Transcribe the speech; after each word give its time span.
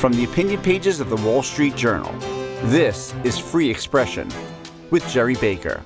From 0.00 0.14
the 0.14 0.24
opinion 0.24 0.62
pages 0.62 0.98
of 1.00 1.10
the 1.10 1.16
Wall 1.16 1.42
Street 1.42 1.76
Journal, 1.76 2.10
this 2.70 3.14
is 3.22 3.38
Free 3.38 3.68
Expression 3.68 4.26
with 4.90 5.06
Gerry 5.10 5.34
Baker. 5.34 5.82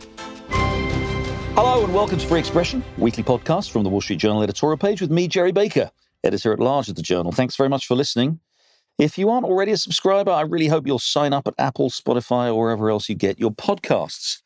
Hello 1.56 1.82
and 1.82 1.92
welcome 1.92 2.20
to 2.20 2.26
Free 2.28 2.38
Expression, 2.38 2.84
weekly 2.96 3.24
podcast 3.24 3.72
from 3.72 3.82
the 3.82 3.88
Wall 3.88 4.00
Street 4.00 4.20
Journal 4.20 4.44
editorial 4.44 4.78
page 4.78 5.00
with 5.00 5.10
me, 5.10 5.26
Gerry 5.26 5.50
Baker, 5.50 5.90
editor 6.22 6.52
at 6.52 6.60
large 6.60 6.88
of 6.88 6.94
the 6.94 7.02
Journal. 7.02 7.32
Thanks 7.32 7.56
very 7.56 7.68
much 7.68 7.88
for 7.88 7.96
listening. 7.96 8.38
If 9.00 9.18
you 9.18 9.30
aren't 9.30 9.46
already 9.46 9.72
a 9.72 9.76
subscriber, 9.76 10.30
I 10.30 10.42
really 10.42 10.68
hope 10.68 10.86
you'll 10.86 11.00
sign 11.00 11.32
up 11.32 11.48
at 11.48 11.54
Apple, 11.58 11.90
Spotify, 11.90 12.54
or 12.54 12.60
wherever 12.60 12.90
else 12.90 13.08
you 13.08 13.16
get 13.16 13.40
your 13.40 13.50
podcasts. 13.50 14.42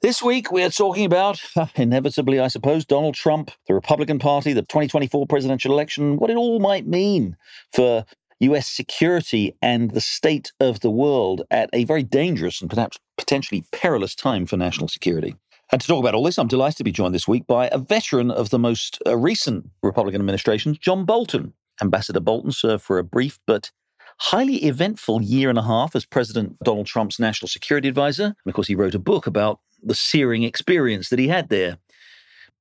This 0.00 0.22
week, 0.22 0.50
we 0.50 0.62
are 0.62 0.70
talking 0.70 1.04
about, 1.04 1.42
inevitably, 1.76 2.40
I 2.40 2.48
suppose, 2.48 2.86
Donald 2.86 3.14
Trump, 3.14 3.50
the 3.68 3.74
Republican 3.74 4.18
Party, 4.18 4.54
the 4.54 4.62
2024 4.62 5.26
presidential 5.26 5.72
election, 5.72 6.16
what 6.16 6.30
it 6.30 6.36
all 6.36 6.58
might 6.58 6.86
mean 6.86 7.36
for 7.72 8.06
US 8.40 8.68
security 8.68 9.54
and 9.62 9.90
the 9.90 10.00
state 10.00 10.52
of 10.60 10.80
the 10.80 10.90
world 10.90 11.42
at 11.50 11.70
a 11.72 11.84
very 11.84 12.02
dangerous 12.02 12.60
and 12.60 12.70
perhaps 12.70 12.98
potentially 13.16 13.64
perilous 13.72 14.14
time 14.14 14.46
for 14.46 14.56
national 14.56 14.88
security. 14.88 15.36
And 15.72 15.80
to 15.80 15.86
talk 15.86 16.00
about 16.00 16.14
all 16.14 16.24
this, 16.24 16.38
I'm 16.38 16.48
delighted 16.48 16.76
to 16.78 16.84
be 16.84 16.92
joined 16.92 17.14
this 17.14 17.28
week 17.28 17.46
by 17.46 17.68
a 17.72 17.78
veteran 17.78 18.30
of 18.30 18.50
the 18.50 18.58
most 18.58 18.98
uh, 19.06 19.16
recent 19.16 19.68
Republican 19.82 20.20
administration, 20.20 20.76
John 20.80 21.04
Bolton. 21.04 21.52
Ambassador 21.82 22.20
Bolton 22.20 22.52
served 22.52 22.84
for 22.84 22.98
a 22.98 23.04
brief 23.04 23.40
but 23.46 23.70
highly 24.18 24.56
eventful 24.64 25.22
year 25.22 25.48
and 25.48 25.58
a 25.58 25.62
half 25.62 25.96
as 25.96 26.04
President 26.04 26.56
Donald 26.62 26.86
Trump's 26.86 27.18
national 27.18 27.48
security 27.48 27.88
advisor. 27.88 28.26
And 28.26 28.34
of 28.46 28.54
course, 28.54 28.68
he 28.68 28.74
wrote 28.74 28.94
a 28.94 29.00
book 29.00 29.26
about 29.26 29.60
the 29.82 29.94
searing 29.94 30.44
experience 30.44 31.08
that 31.08 31.18
he 31.18 31.28
had 31.28 31.48
there. 31.48 31.78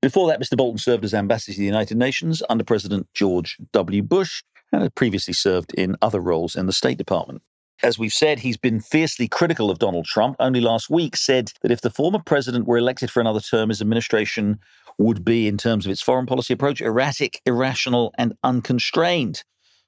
Before 0.02 0.28
that, 0.28 0.42
Mr. 0.42 0.58
Bolton 0.58 0.80
served 0.80 1.06
as 1.06 1.14
ambassador 1.14 1.54
to 1.54 1.60
the 1.60 1.66
United 1.66 1.98
Nations 1.98 2.44
under 2.50 2.64
President 2.64 3.08
George 3.14 3.58
W. 3.72 4.02
Bush 4.02 4.44
and 4.74 4.82
had 4.82 4.96
previously 4.96 5.34
served 5.34 5.74
in 5.76 5.96
other 6.02 6.20
roles 6.20 6.56
in 6.56 6.66
the 6.66 6.74
State 6.74 6.98
Department. 6.98 7.42
As 7.82 8.00
we've 8.00 8.14
said, 8.14 8.40
he's 8.40 8.58
been 8.58 8.80
fiercely 8.80 9.28
critical 9.28 9.70
of 9.70 9.80
Donald 9.80 10.06
Trump. 10.06 10.36
Only 10.40 10.62
last 10.62 10.90
week 10.90 11.16
said 11.16 11.52
that 11.62 11.72
if 11.72 11.82
the 11.82 11.90
former 11.90 12.20
president 12.20 12.66
were 12.66 12.78
elected 12.78 13.12
for 13.12 13.20
another 13.20 13.40
term, 13.40 13.70
his 13.70 13.82
administration 13.82 14.60
would 14.98 15.26
be, 15.26 15.48
in 15.48 15.58
terms 15.58 15.86
of 15.86 15.92
its 15.92 16.02
foreign 16.02 16.26
policy 16.26 16.54
approach, 16.54 16.82
erratic, 16.82 17.42
irrational, 17.46 18.14
and 18.18 18.34
unconstrained. 18.44 19.44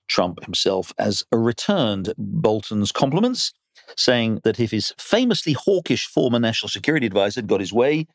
Trump 0.07 0.43
himself 0.43 0.93
has 0.99 1.23
returned 1.31 2.13
Bolton's 2.17 2.91
compliments, 2.91 3.53
saying 3.95 4.41
that 4.43 4.59
if 4.59 4.71
his 4.71 4.93
famously 4.97 5.53
hawkish 5.53 6.05
former 6.07 6.39
national 6.39 6.69
security 6.69 7.05
advisor 7.05 7.39
had 7.39 7.47
got 7.47 7.59
his 7.59 7.73
way, 7.73 8.07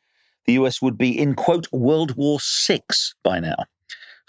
the 0.45 0.53
US 0.53 0.81
would 0.81 0.97
be 0.97 1.17
in, 1.17 1.33
quote, 1.33 1.67
World 1.71 2.15
War 2.15 2.39
VI 2.39 2.81
by 3.23 3.39
now. 3.39 3.55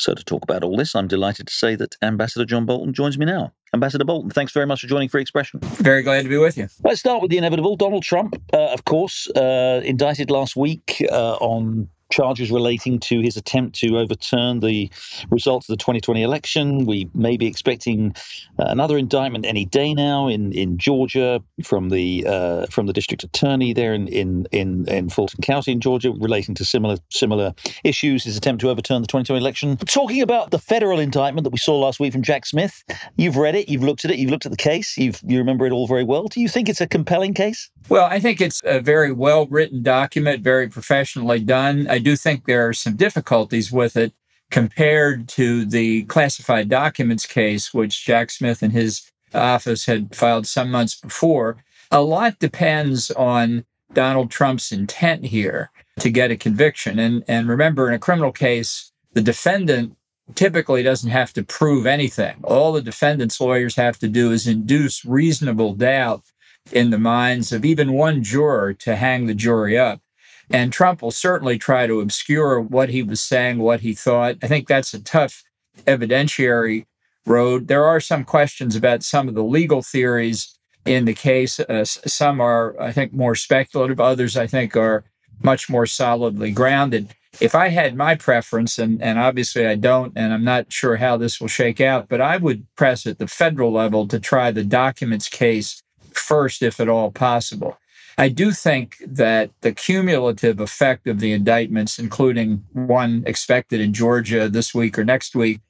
So, 0.03 0.15
to 0.15 0.25
talk 0.25 0.43
about 0.43 0.65
all 0.65 0.77
this, 0.77 0.97
I'm 0.97 1.07
delighted 1.07 1.47
to 1.47 1.53
say 1.53 1.77
that 1.77 1.95
Ambassador 2.03 2.45
John 2.45 2.67
Bolton 2.67 2.93
joins 2.93 3.17
me 3.17 3.25
now. 3.25 3.53
Ambassador 3.73 4.05
Bolton, 4.05 4.31
thanks 4.31 4.53
very 4.53 4.67
much 4.67 4.81
for 4.81 4.89
joining 4.89 5.09
Free 5.09 5.23
Expression. 5.23 5.61
Very 5.61 6.03
glad 6.03 6.25
to 6.25 6.29
be 6.29 6.39
with 6.39 6.59
you. 6.59 6.67
Let's 6.83 6.99
start 6.99 7.23
with 7.23 7.31
the 7.31 7.39
inevitable. 7.39 7.77
Donald 7.77 8.03
Trump, 8.03 8.35
uh, 8.53 8.73
of 8.73 8.85
course, 8.85 9.31
uh, 9.37 9.81
indicted 9.85 10.29
last 10.29 10.57
week 10.57 11.07
uh, 11.09 11.35
on 11.37 11.89
charges 12.13 12.51
relating 12.51 13.01
to 13.01 13.21
his 13.21 13.37
attempt 13.37 13.75
to 13.81 13.99
overturn 13.99 14.61
the 14.61 14.91
results 15.31 15.69
of 15.69 15.73
the 15.73 15.79
2020 15.79 16.23
election. 16.23 16.87
We 16.87 17.11
may 17.15 17.37
be 17.37 17.47
expecting 17.47 18.15
uh, 18.59 18.67
another 18.69 18.99
indictment 18.99 19.47
any 19.47 19.65
day 19.65 19.95
now 19.95 20.29
in, 20.29 20.53
in 20.53 20.79
Georgia 20.79 21.43
from 21.65 21.89
the 21.89 22.25
uh, 22.27 22.67
from 22.67 22.87
the 22.87 22.93
district 22.93 23.25
attorney 23.25 23.73
there 23.73 23.95
in, 23.95 24.07
in 24.09 24.47
in 24.53 24.87
in 24.89 25.09
Fulton 25.09 25.41
County 25.43 25.73
in 25.73 25.81
Georgia 25.81 26.13
relating 26.13 26.55
to 26.57 26.65
similar 26.65 26.99
similar 27.11 27.55
issues. 27.83 28.25
His 28.25 28.37
attempt 28.37 28.61
to 28.61 28.71
overturn 28.71 29.01
the 29.03 29.09
2020 29.09 29.41
election. 29.41 29.77
Talking 29.79 30.23
about 30.23 30.51
the 30.51 30.59
federal 30.59 30.99
indictment 31.01 31.45
that 31.45 31.53
we 31.53 31.59
saw 31.59 31.79
last 31.79 31.99
week 31.99 32.13
from 32.13 32.23
Jack 32.23 32.47
Smith, 32.47 32.85
you've 33.17 33.37
read 33.37 33.55
it, 33.55 33.69
you've 33.69 33.83
looked 33.83 34.05
at 34.05 34.11
it, 34.11 34.19
you've 34.19 34.31
looked 34.31 34.47
at 34.47 34.53
the 34.53 34.57
case, 34.57 34.97
you've 34.99 35.21
you 35.27 35.39
remember 35.39 35.67
it 35.67 35.73
all 35.73 35.87
very 35.87 36.05
well. 36.05 36.29
Do 36.29 36.41
you 36.41 36.49
think 36.49 36.69
it's 36.69 36.81
a 36.81 36.87
compelling 36.87 37.35
case? 37.35 37.71
Well, 37.89 38.05
I 38.05 38.21
think 38.21 38.41
it's 38.41 38.61
a 38.65 38.81
very 38.81 39.13
well 39.13 39.47
written 39.47 39.83
document, 39.83 40.43
very 40.43 40.69
professionally 40.69 41.41
done. 41.41 41.87
I 41.89 41.99
do 42.03 42.17
think 42.17 42.45
there 42.45 42.69
are 42.69 42.75
some 42.75 42.97
difficulties 42.97 43.73
with 43.73 43.97
it 43.97 44.13
compared 44.51 45.29
to 45.29 45.65
the 45.65 46.05
classified 46.05 46.69
documents 46.69 47.27
case, 47.27 47.73
which 47.73 48.05
Jack 48.05 48.31
Smith 48.31 48.63
and 48.63 48.73
his 48.73 49.11
office 49.35 49.87
had 49.87 50.15
filed 50.15 50.47
some 50.47 50.71
months 50.71 50.95
before. 50.95 51.57
A 51.91 52.03
lot 52.03 52.39
depends 52.39 53.11
on 53.13 53.65
Donald 53.93 54.31
Trump's 54.31 54.73
intent 54.73 55.27
here 55.27 55.71
to 56.01 56.11
get 56.11 56.31
a 56.31 56.37
conviction. 56.37 56.99
And, 56.99 57.25
and 57.29 57.49
remember, 57.49 57.89
in 57.89 57.95
a 57.95 57.99
criminal 57.99 58.33
case, 58.33 58.93
the 59.13 59.23
defendant 59.23 59.97
typically 60.35 60.83
doesn't 60.83 61.11
have 61.11 61.33
to 61.35 61.43
prove 61.43 61.87
anything. 61.87 62.37
All 62.45 62.73
the 62.73 62.83
defendant's 62.83 63.41
lawyers 63.41 63.77
have 63.77 63.99
to 63.99 64.09
do 64.09 64.33
is 64.33 64.47
induce 64.47 65.05
reasonable 65.05 65.75
doubt 65.75 66.23
in 66.71 66.91
the 66.91 66.99
minds 66.99 67.53
of 67.53 67.65
even 67.65 67.93
one 67.93 68.23
juror 68.23 68.73
to 68.75 68.97
hang 68.97 69.27
the 69.27 69.35
jury 69.35 69.77
up. 69.77 70.01
And 70.51 70.73
Trump 70.73 71.03
will 71.03 71.11
certainly 71.11 71.59
try 71.59 71.87
to 71.87 72.01
obscure 72.01 72.61
what 72.61 72.91
he 72.91 73.03
was 73.03 73.21
saying, 73.21 73.59
what 73.59 73.81
he 73.81 73.95
thought. 73.95 74.37
I 74.43 74.49
think 74.49 74.69
that's 74.69 74.93
a 74.95 75.03
tough 75.03 75.43
evidentiary 75.87 76.87
road. 77.27 77.69
There 77.69 77.85
are 77.85 78.01
some 78.01 78.25
questions 78.25 78.77
about 78.77 79.03
some 79.03 79.29
of 79.29 79.35
the 79.35 79.45
legal 79.45 79.83
theories 79.83 80.59
in 80.85 81.05
the 81.05 81.15
case. 81.15 81.61
Uh, 81.61 81.85
some 81.85 82.41
are, 82.41 82.79
I 82.81 82.93
think, 82.93 83.13
more 83.13 83.35
speculative. 83.35 84.01
Others, 84.01 84.37
I 84.37 84.47
think, 84.47 84.77
are 84.77 85.05
much 85.43 85.69
more 85.71 85.87
solidly 85.87 86.51
grounded. 86.51 87.15
If 87.41 87.55
I 87.55 87.69
had 87.69 87.97
my 87.97 88.15
preference, 88.15 88.79
and, 88.79 89.01
and 89.03 89.19
obviously 89.19 89.67
I 89.67 89.77
don't, 89.77 90.13
and 90.17 90.35
I'm 90.35 90.45
not 90.45 90.73
sure 90.73 90.97
how 90.97 91.17
this 91.17 91.41
will 91.41 91.49
shake 91.49 91.81
out, 91.81 92.09
but 92.09 92.21
I 92.21 92.37
would 92.37 92.67
press 92.77 93.07
at 93.07 93.19
the 93.19 93.27
federal 93.27 93.73
level 93.73 94.07
to 94.09 94.21
try 94.21 94.51
the 94.51 94.65
documents 94.65 95.29
case 95.29 95.83
first, 96.13 96.63
if 96.63 96.79
at 96.79 96.89
all 96.89 97.11
possible. 97.11 97.79
I 98.19 98.29
do 98.29 98.53
think 98.53 98.97
that 99.07 99.51
the 99.63 99.73
cumulative 99.73 100.61
effect 100.61 101.07
of 101.07 101.21
the 101.21 101.33
indictments, 101.33 101.99
including 101.99 102.65
one 102.73 103.25
expected 103.27 103.81
in 103.81 103.93
Georgia 103.93 104.49
this 104.49 104.75
week 104.75 104.99
or 104.99 105.05
next 105.05 105.35
week, 105.35 105.61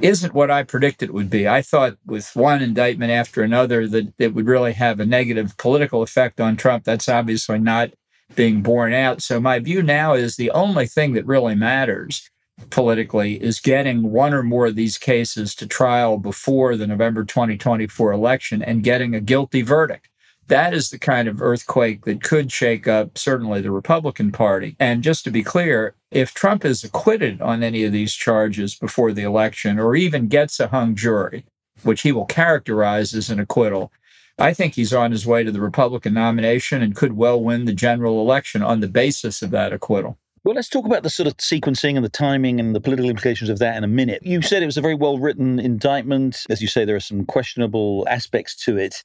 isn't 0.00 0.34
what 0.34 0.50
I 0.50 0.64
predicted 0.64 1.10
it 1.10 1.14
would 1.14 1.30
be. 1.30 1.46
I 1.46 1.62
thought 1.62 1.96
with 2.04 2.34
one 2.34 2.62
indictment 2.62 3.12
after 3.12 3.42
another 3.42 3.86
that 3.88 4.12
it 4.18 4.34
would 4.34 4.46
really 4.46 4.72
have 4.72 4.98
a 4.98 5.06
negative 5.06 5.56
political 5.58 6.02
effect 6.02 6.40
on 6.40 6.56
Trump. 6.56 6.84
That's 6.84 7.08
obviously 7.08 7.58
not 7.58 7.90
being 8.34 8.62
borne 8.62 8.92
out. 8.92 9.22
So 9.22 9.40
my 9.40 9.58
view 9.58 9.82
now 9.82 10.14
is 10.14 10.36
the 10.36 10.50
only 10.50 10.86
thing 10.86 11.12
that 11.12 11.26
really 11.26 11.54
matters 11.54 12.30
politically 12.70 13.42
is 13.42 13.60
getting 13.60 14.10
one 14.10 14.34
or 14.34 14.42
more 14.42 14.66
of 14.66 14.76
these 14.76 14.98
cases 14.98 15.54
to 15.56 15.66
trial 15.66 16.18
before 16.18 16.76
the 16.76 16.86
November 16.86 17.24
2024 17.24 18.12
election 18.12 18.62
and 18.62 18.82
getting 18.82 19.14
a 19.14 19.20
guilty 19.20 19.62
verdict. 19.62 20.08
That 20.48 20.74
is 20.74 20.90
the 20.90 20.98
kind 20.98 21.28
of 21.28 21.40
earthquake 21.40 22.04
that 22.04 22.22
could 22.22 22.50
shake 22.52 22.88
up 22.88 23.16
certainly 23.16 23.60
the 23.60 23.70
Republican 23.70 24.32
Party. 24.32 24.76
And 24.78 25.02
just 25.02 25.24
to 25.24 25.30
be 25.30 25.42
clear, 25.42 25.94
if 26.10 26.34
Trump 26.34 26.64
is 26.64 26.84
acquitted 26.84 27.40
on 27.40 27.62
any 27.62 27.84
of 27.84 27.92
these 27.92 28.12
charges 28.12 28.74
before 28.74 29.12
the 29.12 29.22
election 29.22 29.78
or 29.78 29.94
even 29.96 30.28
gets 30.28 30.60
a 30.60 30.68
hung 30.68 30.94
jury, 30.94 31.44
which 31.82 32.02
he 32.02 32.12
will 32.12 32.26
characterize 32.26 33.14
as 33.14 33.30
an 33.30 33.40
acquittal, 33.40 33.92
I 34.38 34.52
think 34.52 34.74
he's 34.74 34.92
on 34.92 35.12
his 35.12 35.26
way 35.26 35.44
to 35.44 35.52
the 35.52 35.60
Republican 35.60 36.14
nomination 36.14 36.82
and 36.82 36.96
could 36.96 37.12
well 37.12 37.40
win 37.40 37.64
the 37.64 37.72
general 37.72 38.20
election 38.20 38.62
on 38.62 38.80
the 38.80 38.88
basis 38.88 39.42
of 39.42 39.50
that 39.50 39.72
acquittal. 39.72 40.18
Well, 40.44 40.56
let's 40.56 40.68
talk 40.68 40.86
about 40.86 41.04
the 41.04 41.10
sort 41.10 41.28
of 41.28 41.36
sequencing 41.36 41.94
and 41.94 42.04
the 42.04 42.08
timing 42.08 42.58
and 42.58 42.74
the 42.74 42.80
political 42.80 43.08
implications 43.08 43.48
of 43.48 43.60
that 43.60 43.76
in 43.76 43.84
a 43.84 43.88
minute. 43.88 44.24
You 44.24 44.42
said 44.42 44.60
it 44.60 44.66
was 44.66 44.76
a 44.76 44.80
very 44.80 44.96
well 44.96 45.16
written 45.16 45.60
indictment. 45.60 46.44
As 46.50 46.60
you 46.60 46.66
say, 46.66 46.84
there 46.84 46.96
are 46.96 47.00
some 47.00 47.24
questionable 47.24 48.04
aspects 48.10 48.56
to 48.64 48.76
it. 48.76 49.04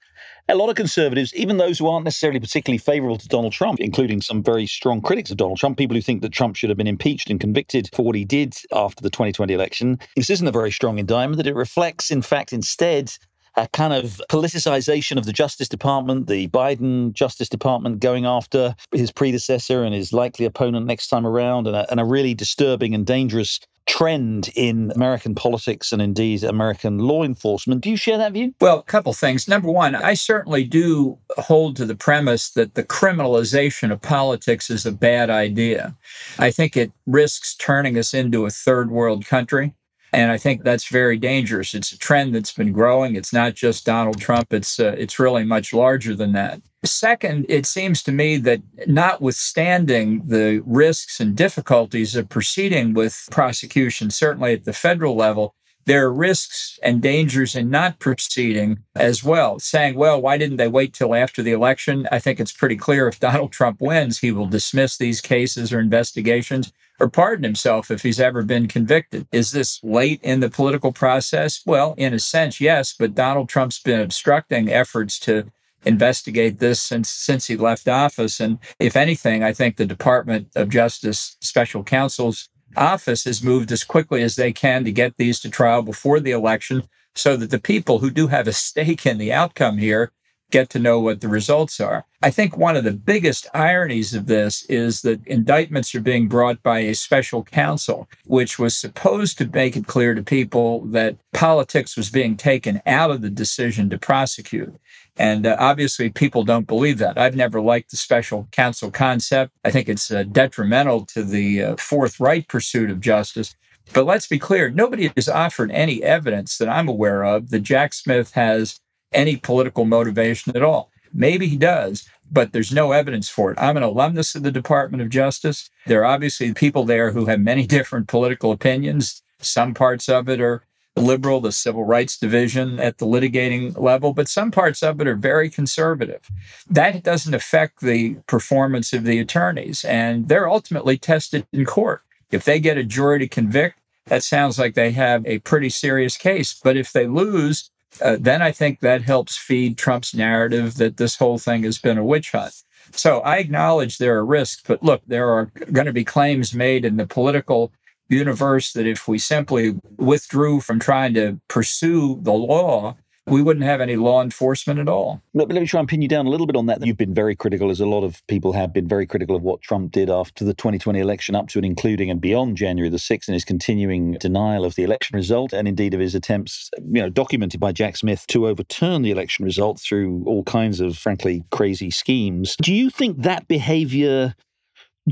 A 0.50 0.56
lot 0.56 0.69
of 0.69 0.75
conservatives, 0.75 1.36
even 1.36 1.57
those 1.57 1.78
who 1.78 1.88
aren't 1.88 2.06
necessarily 2.06 2.39
particularly 2.39 2.80
favorable 2.80 3.19
to 3.19 3.28
Donald 3.28 3.54
Trump, 3.54 3.80
including 3.80 4.19
some 4.19 4.42
very 4.42 4.66
strong 4.66 5.00
critics 5.00 5.30
of 5.30 5.38
Donald 5.38 5.60
Trump, 5.60 5.78
people 5.78 5.94
who 5.94 6.01
think 6.01 6.24
that 6.24 6.31
Trump 6.31 6.56
should 6.56 6.72
have 6.72 6.78
been 6.78 6.88
impeached 6.88 7.30
and 7.30 7.39
convicted 7.39 7.88
for 7.94 8.04
what 8.04 8.16
he 8.16 8.25
did 8.25 8.56
after 8.74 9.04
the 9.04 9.12
2020 9.12 9.54
election, 9.54 10.00
this 10.16 10.31
isn't 10.31 10.48
a 10.48 10.51
very 10.51 10.72
strong 10.72 10.98
indictment, 10.98 11.38
that 11.38 11.45
it 11.45 11.54
reflects, 11.54 12.10
in 12.10 12.24
fact, 12.24 12.51
instead, 12.51 13.12
a 13.57 13.68
kind 13.69 13.92
of 13.92 14.21
politicization 14.30 15.18
of 15.18 15.25
the 15.25 15.33
Justice 15.33 15.68
Department, 15.68 16.27
the 16.27 16.48
Biden 16.50 17.12
Justice 17.12 17.50
Department 17.50 18.00
going 18.00 18.25
after 18.25 18.75
his 18.92 19.12
predecessor 19.12 19.83
and 19.83 19.94
his 19.94 20.13
likely 20.13 20.45
opponent 20.45 20.86
next 20.86 21.07
time 21.07 21.25
around, 21.25 21.68
and 21.68 21.75
a, 21.75 21.89
and 21.89 22.00
a 22.00 22.06
really 22.06 22.36
disturbing 22.36 22.94
and 22.94 23.06
dangerous 23.06 23.59
trend 23.88 24.50
in 24.56 24.92
American 24.95 25.33
politics 25.33 25.92
and 25.92 26.01
indeed 26.01 26.44
American 26.44 27.00
law 27.00 27.24
enforcement. 27.24 27.81
Do 27.81 27.89
you 27.89 27.95
share 27.95 28.18
that 28.18 28.33
view? 28.33 28.54
Well, 28.59 28.80
a 28.80 28.83
couple 28.83 29.13
things. 29.13 29.48
Number 29.48 29.71
one, 29.71 29.95
I 29.95 30.13
certainly 30.13 30.65
do 30.65 31.18
hold 31.38 31.77
to 31.77 31.86
the 31.86 31.95
premise 31.95 32.50
that 32.51 32.75
the 32.75 32.83
criminalization 32.83 33.92
of 33.92 34.01
politics 34.01 34.69
is 34.69 34.86
a 34.86 34.92
bad 34.92 35.30
idea. 35.30 35.95
I 36.38 36.51
think 36.51 36.77
it 36.77 36.92
risks 37.07 37.56
turning 37.56 37.98
us 37.98 38.13
into 38.13 38.45
a 38.45 38.51
third 38.51 38.92
world 38.92 39.25
country. 39.25 39.74
And 40.13 40.31
I 40.31 40.38
think 40.38 40.63
that's 40.63 40.88
very 40.88 41.18
dangerous. 41.18 41.74
It's 41.74 41.92
a 41.92 41.98
trend 41.98 42.33
that's 42.33 42.54
been 42.54 42.71
growing. 42.71 43.15
It's 43.15 43.33
not 43.33 43.56
just 43.56 43.86
Donald 43.86 44.19
Trump. 44.19 44.54
It's 44.54 44.80
uh, 44.80 44.95
it's 44.98 45.19
really 45.19 45.44
much 45.44 45.74
larger 45.74 46.15
than 46.15 46.31
that. 46.33 46.62
Second, 46.86 47.45
it 47.50 47.65
seems 47.65 48.01
to 48.04 48.12
me 48.12 48.38
that 48.38 48.62
notwithstanding 48.88 50.21
the 50.27 50.62
risks 50.65 51.19
and 51.19 51.36
difficulties 51.36 52.15
of 52.15 52.30
proceeding 52.30 52.94
with 52.94 53.27
prosecution, 53.31 54.09
certainly 54.09 54.54
at 54.54 54.63
the 54.63 54.74
federal 54.74 55.15
level, 55.15 55.56
there 55.86 56.06
are 56.06 56.13
risks 56.13 56.80
and 56.83 57.01
dangers 57.01 57.56
in 57.56 57.69
not 57.69 58.00
proceeding 58.00 58.80
as 58.95 59.24
well. 59.24 59.60
Saying, 59.60 59.95
well, 59.95 60.21
why 60.21 60.38
didn't 60.38 60.57
they 60.57 60.68
wait 60.68 60.94
till 60.94 61.15
after 61.15 61.42
the 61.42 61.51
election? 61.51 62.07
I 62.12 62.19
think 62.19 62.39
it's 62.39 62.51
pretty 62.51 62.75
clear 62.75 63.07
if 63.07 63.19
Donald 63.19 63.51
Trump 63.51 63.81
wins, 63.81 64.19
he 64.19 64.31
will 64.31 64.48
dismiss 64.48 64.98
these 64.98 65.19
cases 65.19 65.74
or 65.74 65.80
investigations 65.80 66.71
or 67.00 67.10
pardon 67.10 67.44
himself 67.44 67.92
if 67.92 68.02
he's 68.04 68.20
ever 68.20 68.44
been 68.44 68.68
convicted. 68.68 69.28
Is 69.32 69.52
this 69.52 69.80
late 69.84 70.20
in 70.24 70.40
the 70.40 70.50
political 70.50 70.92
process? 70.92 71.62
Well, 71.66 71.94
in 71.98 72.14
a 72.14 72.20
sense, 72.20 72.60
yes, 72.60 72.94
but 72.98 73.16
Donald 73.16 73.50
Trump's 73.50 73.80
been 73.80 74.00
obstructing 74.00 74.72
efforts 74.72 75.20
to 75.20 75.52
investigate 75.86 76.60
this 76.60 76.82
since 76.82 77.10
since 77.10 77.48
he 77.48 77.56
left 77.56 77.88
office 77.88 78.40
and 78.40 78.58
if 78.80 78.96
anything 78.96 79.44
I 79.44 79.54
think 79.54 79.78
the 79.78 79.86
Department 79.86 80.50
of 80.56 80.70
Justice 80.70 81.38
special 81.40 81.84
counsel's 81.84 82.50
office 82.76 83.24
has 83.24 83.44
moved 83.44 83.72
as 83.72 83.84
quickly 83.84 84.22
as 84.22 84.36
they 84.36 84.52
can 84.52 84.84
to 84.84 84.92
get 84.92 85.16
these 85.18 85.40
to 85.42 85.50
trial 85.50 85.84
before 85.84 86.20
the 86.20 86.32
election 86.32 86.84
so 87.16 87.38
that 87.38 87.52
the 87.52 87.60
people 87.60 88.00
who 88.00 88.10
do 88.10 88.28
have 88.28 88.48
a 88.48 88.54
stake 88.54 89.06
in 89.06 89.18
the 89.18 89.32
outcome 89.32 89.78
here 89.78 90.12
get 90.52 90.70
to 90.70 90.80
know 90.80 91.00
what 91.00 91.22
the 91.22 91.28
results 91.28 91.80
are. 91.80 92.06
I 92.22 92.30
think 92.32 92.58
one 92.58 92.76
of 92.76 92.84
the 92.84 92.94
biggest 92.94 93.48
ironies 93.54 94.14
of 94.14 94.26
this 94.28 94.64
is 94.66 95.02
that 95.02 95.26
indictments 95.28 95.94
are 95.94 96.02
being 96.02 96.28
brought 96.28 96.64
by 96.64 96.80
a 96.80 96.96
special 96.96 97.44
counsel, 97.44 98.10
which 98.26 98.58
was 98.58 98.76
supposed 98.76 99.38
to 99.38 99.48
make 99.48 99.76
it 99.76 99.88
clear 99.88 100.16
to 100.16 100.24
people 100.24 100.82
that 100.86 101.18
politics 101.34 101.96
was 101.96 102.10
being 102.10 102.38
taken 102.38 102.82
out 102.86 103.12
of 103.12 103.22
the 103.22 103.30
decision 103.30 103.90
to 103.90 103.98
prosecute. 103.98 104.76
And 105.18 105.46
uh, 105.46 105.58
obviously, 105.60 106.10
people 106.10 106.44
don't 106.44 106.68
believe 106.68 107.00
that. 107.00 107.18
I've 107.18 107.36
never 107.36 107.60
liked 107.60 107.92
the 107.92 107.98
special 107.98 108.48
counsel 108.52 108.92
concept. 108.92 109.52
I 109.66 109.72
think 109.72 109.90
it's 109.90 110.12
uh, 110.12 110.24
detrimental 110.24 111.06
to 111.08 111.24
the 111.24 111.64
uh, 111.64 111.76
forthright 111.78 112.48
pursuit 112.48 112.90
of 112.90 113.02
justice. 113.02 113.56
But 113.94 114.06
let's 114.06 114.28
be 114.28 114.40
clear 114.40 114.70
nobody 114.70 115.12
has 115.16 115.30
offered 115.30 115.72
any 115.72 116.04
evidence 116.04 116.58
that 116.58 116.70
I'm 116.70 116.88
aware 116.88 117.24
of 117.24 117.50
that 117.50 117.62
Jack 117.62 117.94
Smith 117.94 118.34
has 118.34 118.80
any 119.12 119.36
political 119.36 119.86
motivation 119.86 120.56
at 120.56 120.63
all. 120.63 120.92
Maybe 121.13 121.48
he 121.48 121.57
does, 121.57 122.07
but 122.31 122.51
there's 122.51 122.74
no 122.74 122.92
evidence 122.92 123.30
for 123.30 123.51
it. 123.51 123.57
I'm 123.59 123.77
an 123.77 123.83
alumnus 123.83 124.36
of 124.36 124.44
the 124.44 124.51
Department 124.51 125.01
of 125.01 125.09
Justice. 125.09 125.69
There 125.86 126.01
are 126.01 126.06
obviously 126.06 126.54
people 126.54 126.83
there 126.83 127.12
who 127.12 127.25
have 127.25 127.39
many 127.39 127.65
different 127.77 128.07
political 128.07 128.51
opinions. 128.51 129.21
Some 129.39 129.74
parts 129.74 130.09
of 130.09 130.27
it 130.30 130.42
are 130.42 130.63
liberal, 130.98 131.39
the 131.39 131.51
civil 131.51 131.86
rights 131.86 132.18
division 132.18 132.80
at 132.80 132.98
the 132.98 133.06
litigating 133.06 133.77
level, 133.77 134.13
but 134.13 134.27
some 134.27 134.51
parts 134.51 134.81
of 134.81 135.00
it 135.00 135.07
are 135.07 135.15
very 135.15 135.50
conservative. 135.50 136.27
That 136.69 137.03
doesn't 137.03 137.33
affect 137.33 137.81
the 137.81 138.15
performance 138.27 138.94
of 138.94 139.03
the 139.03 139.19
attorneys, 139.19 139.86
and 139.86 140.27
they're 140.27 140.50
ultimately 140.50 140.98
tested 140.98 141.45
in 141.53 141.65
court. 141.65 142.01
If 142.31 142.44
they 142.44 142.60
get 142.60 142.77
a 142.77 142.83
jury 142.83 143.19
to 143.19 143.27
convict, 143.27 143.80
that 144.06 144.24
sounds 144.24 144.57
like 144.57 144.74
they 144.74 144.92
have 144.92 145.25
a 145.25 145.39
pretty 145.39 145.69
serious 145.69 146.18
case. 146.18 146.60
But 146.62 146.77
if 146.77 146.92
they 146.92 147.07
lose, 147.07 147.69
uh, 148.02 148.18
then 148.20 148.42
I 148.42 148.52
think 148.52 148.80
that 148.80 149.02
helps 149.02 149.38
feed 149.38 149.78
Trump's 149.78 150.14
narrative 150.14 150.76
that 150.76 150.98
this 150.98 151.16
whole 151.16 151.38
thing 151.38 151.64
has 151.64 151.78
been 151.78 151.98
a 151.98 152.04
witch 152.04 152.32
hunt. 152.32 152.54
So 152.92 153.20
I 153.22 153.38
acknowledge 153.38 153.98
there 153.98 154.18
are 154.18 154.26
risks, 154.26 154.64
but 154.66 154.82
look, 154.82 155.02
there 155.08 155.30
are 155.30 155.52
going 155.72 155.88
to 155.88 155.94
be 155.94 156.06
claims 156.06 156.54
made 156.54 156.86
in 156.86 156.98
the 156.98 157.06
political 157.06 157.72
universe 158.10 158.72
that 158.74 158.88
if 158.88 159.08
we 159.08 159.18
simply 159.18 159.76
withdrew 159.98 160.62
from 160.62 160.80
trying 160.80 161.14
to 161.16 161.40
pursue 161.48 162.20
the 162.22 162.34
law, 162.34 162.96
we 163.27 163.41
wouldn't 163.41 163.65
have 163.65 163.81
any 163.81 163.95
law 163.95 164.21
enforcement 164.21 164.79
at 164.79 164.88
all. 164.88 165.21
Let, 165.33 165.50
let 165.50 165.62
me 165.62 165.68
try 165.68 165.79
and 165.79 165.89
pin 165.89 166.01
you 166.01 166.07
down 166.07 166.25
a 166.25 166.29
little 166.29 166.47
bit 166.47 166.56
on 166.56 166.65
that. 166.68 166.85
You've 166.85 166.97
been 166.97 167.13
very 167.13 167.35
critical, 167.35 167.69
as 167.69 167.79
a 167.79 167.85
lot 167.85 168.03
of 168.03 168.25
people 168.27 168.53
have 168.53 168.74
been 168.74 168.88
very 168.88 169.06
critical 169.06 169.35
of 169.35 169.44
what 169.44 169.62
Trump 169.62 169.91
did 169.91 170.09
after 170.09 170.45
the 170.45 170.53
2020 170.53 171.00
election, 171.00 171.35
up 171.35 171.47
to 171.50 171.59
and 171.59 171.65
including 171.65 172.09
and 172.09 172.21
beyond 172.21 172.57
January 172.57 172.89
the 172.89 172.97
6th, 172.97 173.27
and 173.27 173.33
his 173.33 173.45
continuing 173.45 174.13
denial 174.13 174.65
of 174.65 174.75
the 174.75 174.83
election 174.83 175.15
result, 175.15 175.53
and 175.53 175.68
indeed 175.68 175.94
of 175.94 176.00
his 176.00 176.15
attempts, 176.15 176.69
you 176.77 177.01
know, 177.01 177.09
documented 177.09 177.59
by 177.59 177.71
Jack 177.71 177.97
Smith 177.97 178.25
to 178.27 178.47
overturn 178.47 179.01
the 179.01 179.12
election 179.12 179.45
result 179.45 179.79
through 179.79 180.24
all 180.25 180.44
kinds 180.44 180.79
of, 180.79 180.97
frankly, 180.97 181.44
crazy 181.51 181.91
schemes. 181.91 182.56
Do 182.62 182.74
you 182.74 182.89
think 182.89 183.21
that 183.24 183.47
behavior 183.47 184.35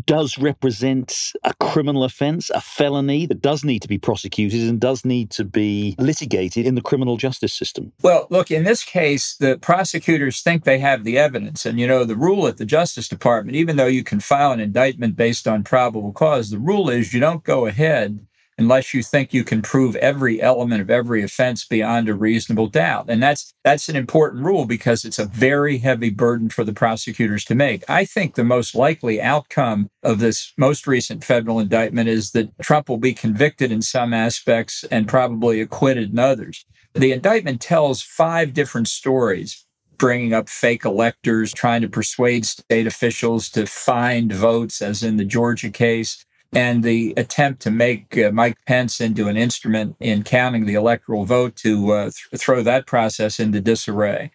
does 0.05 0.37
represent 0.37 1.31
a 1.43 1.53
criminal 1.55 2.03
offense, 2.03 2.49
a 2.49 2.61
felony 2.61 3.25
that 3.25 3.41
does 3.41 3.63
need 3.63 3.81
to 3.81 3.87
be 3.87 3.97
prosecuted 3.97 4.61
and 4.67 4.79
does 4.79 5.05
need 5.05 5.31
to 5.31 5.45
be 5.45 5.95
litigated 5.97 6.65
in 6.65 6.75
the 6.75 6.81
criminal 6.81 7.17
justice 7.17 7.53
system. 7.53 7.91
Well, 8.01 8.27
look, 8.29 8.51
in 8.51 8.63
this 8.63 8.83
case, 8.83 9.35
the 9.37 9.57
prosecutors 9.57 10.41
think 10.41 10.63
they 10.63 10.79
have 10.79 11.03
the 11.03 11.17
evidence. 11.17 11.65
And, 11.65 11.79
you 11.79 11.87
know, 11.87 12.03
the 12.03 12.15
rule 12.15 12.47
at 12.47 12.57
the 12.57 12.65
Justice 12.65 13.07
Department, 13.07 13.55
even 13.55 13.77
though 13.77 13.85
you 13.87 14.03
can 14.03 14.19
file 14.19 14.51
an 14.51 14.59
indictment 14.59 15.15
based 15.15 15.47
on 15.47 15.63
probable 15.63 16.11
cause, 16.11 16.49
the 16.49 16.59
rule 16.59 16.89
is 16.89 17.13
you 17.13 17.19
don't 17.19 17.43
go 17.43 17.65
ahead 17.65 18.25
unless 18.57 18.93
you 18.93 19.03
think 19.03 19.33
you 19.33 19.43
can 19.43 19.61
prove 19.61 19.95
every 19.97 20.41
element 20.41 20.81
of 20.81 20.89
every 20.89 21.23
offense 21.23 21.65
beyond 21.65 22.07
a 22.07 22.13
reasonable 22.13 22.67
doubt. 22.67 23.05
And 23.09 23.21
that's 23.21 23.53
that's 23.63 23.89
an 23.89 23.95
important 23.95 24.43
rule 24.45 24.65
because 24.65 25.03
it's 25.03 25.19
a 25.19 25.25
very 25.25 25.77
heavy 25.79 26.09
burden 26.09 26.49
for 26.49 26.63
the 26.63 26.73
prosecutors 26.73 27.43
to 27.45 27.55
make. 27.55 27.83
I 27.89 28.05
think 28.05 28.35
the 28.35 28.43
most 28.43 28.75
likely 28.75 29.21
outcome 29.21 29.89
of 30.03 30.19
this 30.19 30.53
most 30.57 30.87
recent 30.87 31.23
federal 31.23 31.59
indictment 31.59 32.09
is 32.09 32.31
that 32.31 32.57
Trump 32.61 32.89
will 32.89 32.97
be 32.97 33.13
convicted 33.13 33.71
in 33.71 33.81
some 33.81 34.13
aspects 34.13 34.83
and 34.91 35.07
probably 35.07 35.61
acquitted 35.61 36.11
in 36.11 36.19
others. 36.19 36.65
The 36.93 37.11
indictment 37.11 37.59
tells 37.59 38.01
five 38.01 38.53
different 38.53 38.87
stories 38.87 39.65
bringing 39.97 40.33
up 40.33 40.49
fake 40.49 40.85
electors, 40.85 41.53
trying 41.53 41.81
to 41.81 41.87
persuade 41.87 42.45
state 42.45 42.87
officials 42.87 43.49
to 43.49 43.65
find 43.65 44.31
votes, 44.31 44.81
as 44.81 45.03
in 45.03 45.17
the 45.17 45.25
Georgia 45.25 45.69
case, 45.69 46.25
and 46.55 46.83
the 46.83 47.13
attempt 47.17 47.61
to 47.63 47.69
make 47.69 48.17
uh, 48.17 48.31
Mike 48.31 48.57
Pence 48.65 49.01
into 49.01 49.27
an 49.27 49.35
instrument 49.35 49.97
in 49.99 50.23
counting 50.23 50.65
the 50.65 50.73
electoral 50.73 51.25
vote 51.25 51.55
to 51.57 51.91
uh, 51.91 52.03
th- 52.03 52.41
throw 52.41 52.63
that 52.63 52.87
process 52.87 53.39
into 53.39 53.59
disarray. 53.59 54.31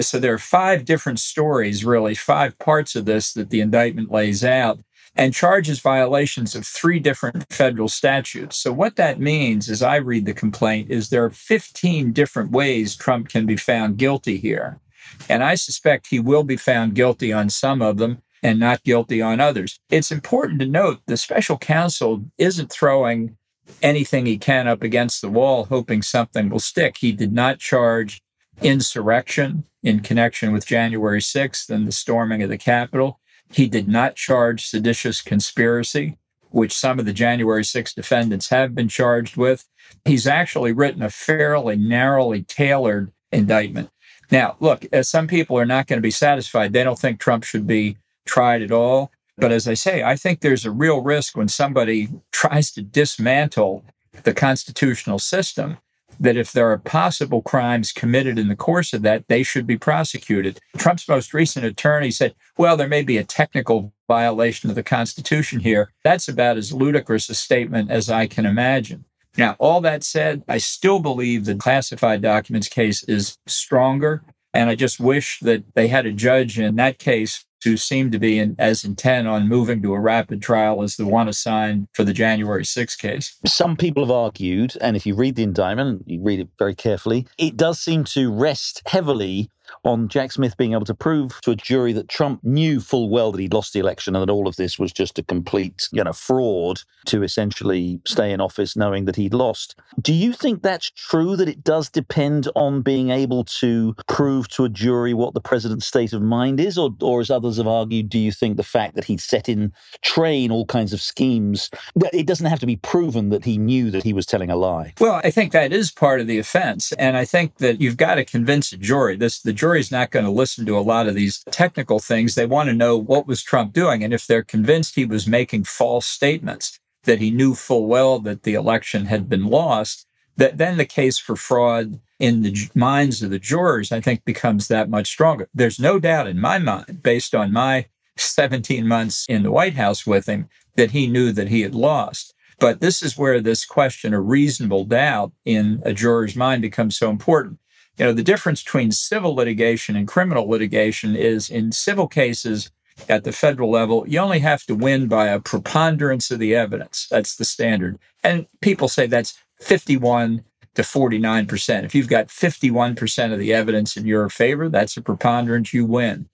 So 0.00 0.18
there 0.18 0.34
are 0.34 0.38
five 0.38 0.84
different 0.84 1.20
stories, 1.20 1.84
really, 1.84 2.14
five 2.14 2.58
parts 2.58 2.96
of 2.96 3.04
this 3.04 3.32
that 3.34 3.50
the 3.50 3.60
indictment 3.60 4.10
lays 4.10 4.44
out 4.44 4.80
and 5.14 5.34
charges 5.34 5.80
violations 5.80 6.54
of 6.54 6.66
three 6.66 6.98
different 6.98 7.52
federal 7.52 7.88
statutes. 7.88 8.56
So 8.56 8.72
what 8.72 8.96
that 8.96 9.20
means, 9.20 9.68
as 9.68 9.82
I 9.82 9.96
read 9.96 10.26
the 10.26 10.34
complaint, 10.34 10.90
is 10.90 11.08
there 11.10 11.24
are 11.24 11.30
15 11.30 12.12
different 12.12 12.50
ways 12.50 12.96
Trump 12.96 13.28
can 13.28 13.46
be 13.46 13.56
found 13.56 13.96
guilty 13.96 14.38
here. 14.38 14.80
And 15.28 15.42
I 15.44 15.54
suspect 15.54 16.06
he 16.06 16.20
will 16.20 16.44
be 16.44 16.56
found 16.56 16.94
guilty 16.94 17.32
on 17.32 17.50
some 17.50 17.82
of 17.82 17.98
them 17.98 18.22
and 18.42 18.58
not 18.58 18.84
guilty 18.84 19.20
on 19.20 19.40
others. 19.40 19.80
It's 19.90 20.12
important 20.12 20.60
to 20.60 20.66
note 20.66 21.00
the 21.06 21.16
special 21.16 21.58
counsel 21.58 22.24
isn't 22.38 22.72
throwing 22.72 23.36
anything 23.82 24.26
he 24.26 24.38
can 24.38 24.66
up 24.66 24.82
against 24.82 25.20
the 25.20 25.30
wall 25.30 25.64
hoping 25.66 26.02
something 26.02 26.48
will 26.48 26.60
stick. 26.60 26.96
He 26.98 27.12
did 27.12 27.32
not 27.32 27.58
charge 27.58 28.22
insurrection 28.62 29.64
in 29.82 30.00
connection 30.00 30.52
with 30.52 30.66
January 30.66 31.20
6th 31.20 31.70
and 31.70 31.86
the 31.86 31.92
storming 31.92 32.42
of 32.42 32.50
the 32.50 32.58
Capitol. 32.58 33.20
He 33.52 33.66
did 33.66 33.88
not 33.88 34.16
charge 34.16 34.66
seditious 34.66 35.22
conspiracy, 35.22 36.18
which 36.50 36.72
some 36.72 36.98
of 36.98 37.06
the 37.06 37.12
January 37.12 37.64
6 37.64 37.94
defendants 37.94 38.48
have 38.50 38.74
been 38.74 38.88
charged 38.88 39.36
with. 39.36 39.66
He's 40.04 40.26
actually 40.26 40.72
written 40.72 41.02
a 41.02 41.10
fairly 41.10 41.76
narrowly 41.76 42.42
tailored 42.42 43.12
indictment. 43.32 43.90
Now, 44.30 44.56
look, 44.60 44.86
uh, 44.92 45.02
some 45.02 45.26
people 45.26 45.58
are 45.58 45.66
not 45.66 45.86
going 45.86 45.96
to 45.96 46.02
be 46.02 46.12
satisfied. 46.12 46.72
They 46.72 46.84
don't 46.84 46.98
think 46.98 47.18
Trump 47.18 47.42
should 47.42 47.66
be 47.66 47.96
tried 48.26 48.62
at 48.62 48.72
all. 48.72 49.10
But 49.36 49.52
as 49.52 49.66
I 49.66 49.74
say, 49.74 50.02
I 50.02 50.16
think 50.16 50.40
there's 50.40 50.66
a 50.66 50.70
real 50.70 51.00
risk 51.00 51.36
when 51.36 51.48
somebody 51.48 52.08
tries 52.32 52.72
to 52.72 52.82
dismantle 52.82 53.84
the 54.24 54.34
constitutional 54.34 55.18
system 55.18 55.78
that 56.18 56.36
if 56.36 56.52
there 56.52 56.70
are 56.70 56.78
possible 56.78 57.40
crimes 57.40 57.92
committed 57.92 58.38
in 58.38 58.48
the 58.48 58.56
course 58.56 58.92
of 58.92 59.00
that, 59.02 59.26
they 59.28 59.42
should 59.42 59.66
be 59.66 59.78
prosecuted. 59.78 60.58
Trump's 60.76 61.08
most 61.08 61.32
recent 61.32 61.64
attorney 61.64 62.10
said, 62.10 62.34
well, 62.58 62.76
there 62.76 62.88
may 62.88 63.02
be 63.02 63.16
a 63.16 63.24
technical 63.24 63.94
violation 64.06 64.68
of 64.68 64.76
the 64.76 64.82
Constitution 64.82 65.60
here. 65.60 65.90
That's 66.04 66.28
about 66.28 66.58
as 66.58 66.74
ludicrous 66.74 67.30
a 67.30 67.34
statement 67.34 67.90
as 67.90 68.10
I 68.10 68.26
can 68.26 68.44
imagine. 68.44 69.06
Now, 69.38 69.56
all 69.58 69.80
that 69.80 70.02
said, 70.02 70.42
I 70.46 70.58
still 70.58 70.98
believe 70.98 71.44
the 71.44 71.54
classified 71.54 72.20
documents 72.20 72.68
case 72.68 73.02
is 73.04 73.38
stronger. 73.46 74.22
And 74.52 74.68
I 74.68 74.74
just 74.74 75.00
wish 75.00 75.38
that 75.40 75.62
they 75.74 75.88
had 75.88 76.04
a 76.04 76.12
judge 76.12 76.58
in 76.58 76.76
that 76.76 76.98
case 76.98 77.46
who 77.64 77.76
seem 77.76 78.10
to 78.10 78.18
be 78.18 78.38
in, 78.38 78.56
as 78.58 78.84
intent 78.84 79.28
on 79.28 79.48
moving 79.48 79.82
to 79.82 79.94
a 79.94 80.00
rapid 80.00 80.42
trial 80.42 80.82
as 80.82 80.96
the 80.96 81.06
one 81.06 81.28
assigned 81.28 81.88
for 81.92 82.04
the 82.04 82.12
January 82.12 82.64
6 82.64 82.96
case. 82.96 83.36
Some 83.46 83.76
people 83.76 84.04
have 84.04 84.10
argued, 84.10 84.74
and 84.80 84.96
if 84.96 85.06
you 85.06 85.14
read 85.14 85.36
the 85.36 85.42
indictment, 85.42 86.02
you 86.06 86.20
read 86.22 86.40
it 86.40 86.48
very 86.58 86.74
carefully, 86.74 87.26
it 87.38 87.56
does 87.56 87.78
seem 87.80 88.04
to 88.04 88.32
rest 88.32 88.82
heavily 88.86 89.50
on 89.84 90.08
Jack 90.08 90.32
Smith 90.32 90.56
being 90.56 90.72
able 90.72 90.84
to 90.84 90.94
prove 90.94 91.40
to 91.42 91.52
a 91.52 91.56
jury 91.56 91.92
that 91.92 92.08
Trump 92.08 92.42
knew 92.42 92.80
full 92.80 93.08
well 93.08 93.32
that 93.32 93.40
he'd 93.40 93.54
lost 93.54 93.72
the 93.72 93.80
election 93.80 94.14
and 94.14 94.22
that 94.22 94.32
all 94.32 94.48
of 94.48 94.56
this 94.56 94.78
was 94.78 94.92
just 94.92 95.18
a 95.18 95.22
complete, 95.22 95.88
you 95.92 96.02
know, 96.02 96.12
fraud 96.12 96.80
to 97.06 97.22
essentially 97.22 98.00
stay 98.06 98.32
in 98.32 98.40
office 98.40 98.76
knowing 98.76 99.04
that 99.04 99.16
he'd 99.16 99.34
lost. 99.34 99.76
Do 100.00 100.12
you 100.12 100.32
think 100.32 100.62
that's 100.62 100.90
true 100.90 101.36
that 101.36 101.48
it 101.48 101.64
does 101.64 101.88
depend 101.88 102.48
on 102.54 102.82
being 102.82 103.10
able 103.10 103.44
to 103.44 103.94
prove 104.08 104.48
to 104.48 104.64
a 104.64 104.68
jury 104.68 105.14
what 105.14 105.34
the 105.34 105.40
president's 105.40 105.86
state 105.86 106.12
of 106.12 106.22
mind 106.22 106.60
is 106.60 106.78
or 106.78 106.90
or 107.00 107.20
as 107.20 107.30
others 107.30 107.56
have 107.56 107.66
argued 107.66 108.08
do 108.08 108.18
you 108.18 108.32
think 108.32 108.56
the 108.56 108.62
fact 108.62 108.94
that 108.94 109.04
he'd 109.04 109.20
set 109.20 109.48
in 109.48 109.72
train 110.02 110.50
all 110.50 110.66
kinds 110.66 110.92
of 110.92 111.00
schemes 111.00 111.70
that 111.96 112.14
it 112.14 112.26
doesn't 112.26 112.46
have 112.46 112.60
to 112.60 112.66
be 112.66 112.76
proven 112.76 113.30
that 113.30 113.44
he 113.44 113.58
knew 113.58 113.90
that 113.90 114.02
he 114.02 114.12
was 114.12 114.26
telling 114.26 114.50
a 114.50 114.56
lie? 114.56 114.92
Well, 115.00 115.20
I 115.24 115.30
think 115.30 115.52
that 115.52 115.72
is 115.72 115.90
part 115.90 116.20
of 116.20 116.26
the 116.26 116.38
offense 116.38 116.92
and 116.92 117.16
I 117.16 117.24
think 117.24 117.56
that 117.58 117.80
you've 117.80 117.96
got 117.96 118.16
to 118.16 118.24
convince 118.24 118.72
a 118.72 118.76
jury 118.76 119.16
this 119.16 119.40
the 119.40 119.52
jury's 119.60 119.92
not 119.92 120.10
going 120.10 120.24
to 120.24 120.30
listen 120.30 120.64
to 120.64 120.78
a 120.78 120.80
lot 120.80 121.06
of 121.06 121.14
these 121.14 121.44
technical 121.50 121.98
things. 121.98 122.34
They 122.34 122.46
want 122.46 122.70
to 122.70 122.74
know 122.74 122.96
what 122.96 123.26
was 123.26 123.42
Trump 123.42 123.74
doing. 123.74 124.02
And 124.02 124.14
if 124.14 124.26
they're 124.26 124.42
convinced 124.42 124.94
he 124.94 125.04
was 125.04 125.26
making 125.26 125.64
false 125.64 126.06
statements, 126.06 126.80
that 127.04 127.18
he 127.18 127.30
knew 127.30 127.54
full 127.54 127.86
well 127.86 128.18
that 128.20 128.42
the 128.42 128.54
election 128.54 129.06
had 129.06 129.28
been 129.28 129.44
lost, 129.44 130.06
that 130.36 130.56
then 130.56 130.78
the 130.78 130.86
case 130.86 131.18
for 131.18 131.36
fraud 131.36 132.00
in 132.18 132.42
the 132.42 132.70
minds 132.74 133.22
of 133.22 133.30
the 133.30 133.38
jurors, 133.38 133.92
I 133.92 134.00
think, 134.00 134.24
becomes 134.24 134.68
that 134.68 134.88
much 134.88 135.08
stronger. 135.08 135.48
There's 135.54 135.78
no 135.78 135.98
doubt 135.98 136.26
in 136.26 136.40
my 136.40 136.58
mind, 136.58 137.02
based 137.02 137.34
on 137.34 137.52
my 137.52 137.86
17 138.16 138.86
months 138.86 139.26
in 139.28 139.42
the 139.42 139.52
White 139.52 139.74
House 139.74 140.06
with 140.06 140.26
him, 140.26 140.48
that 140.76 140.92
he 140.92 141.06
knew 141.06 141.32
that 141.32 141.48
he 141.48 141.60
had 141.60 141.74
lost. 141.74 142.34
But 142.58 142.80
this 142.80 143.02
is 143.02 143.18
where 143.18 143.40
this 143.40 143.64
question 143.64 144.14
of 144.14 144.26
reasonable 144.26 144.84
doubt 144.84 145.32
in 145.44 145.82
a 145.84 145.92
juror's 145.92 146.36
mind 146.36 146.62
becomes 146.62 146.96
so 146.96 147.10
important. 147.10 147.58
You 148.00 148.06
know, 148.06 148.12
the 148.14 148.22
difference 148.22 148.62
between 148.62 148.92
civil 148.92 149.34
litigation 149.34 149.94
and 149.94 150.08
criminal 150.08 150.48
litigation 150.48 151.14
is 151.14 151.50
in 151.50 151.70
civil 151.70 152.08
cases 152.08 152.70
at 153.10 153.24
the 153.24 153.32
federal 153.32 153.70
level, 153.70 154.08
you 154.08 154.18
only 154.18 154.38
have 154.38 154.64
to 154.64 154.74
win 154.74 155.06
by 155.06 155.26
a 155.26 155.38
preponderance 155.38 156.30
of 156.30 156.38
the 156.38 156.54
evidence. 156.54 157.06
That's 157.10 157.36
the 157.36 157.44
standard. 157.44 157.98
And 158.24 158.46
people 158.62 158.88
say 158.88 159.06
that's 159.06 159.38
51 159.60 160.42
to 160.76 160.82
49%. 160.82 161.84
If 161.84 161.94
you've 161.94 162.08
got 162.08 162.28
51% 162.28 163.34
of 163.34 163.38
the 163.38 163.52
evidence 163.52 163.98
in 163.98 164.06
your 164.06 164.30
favor, 164.30 164.70
that's 164.70 164.96
a 164.96 165.02
preponderance, 165.02 165.74
you 165.74 165.84
win. 165.84 166.30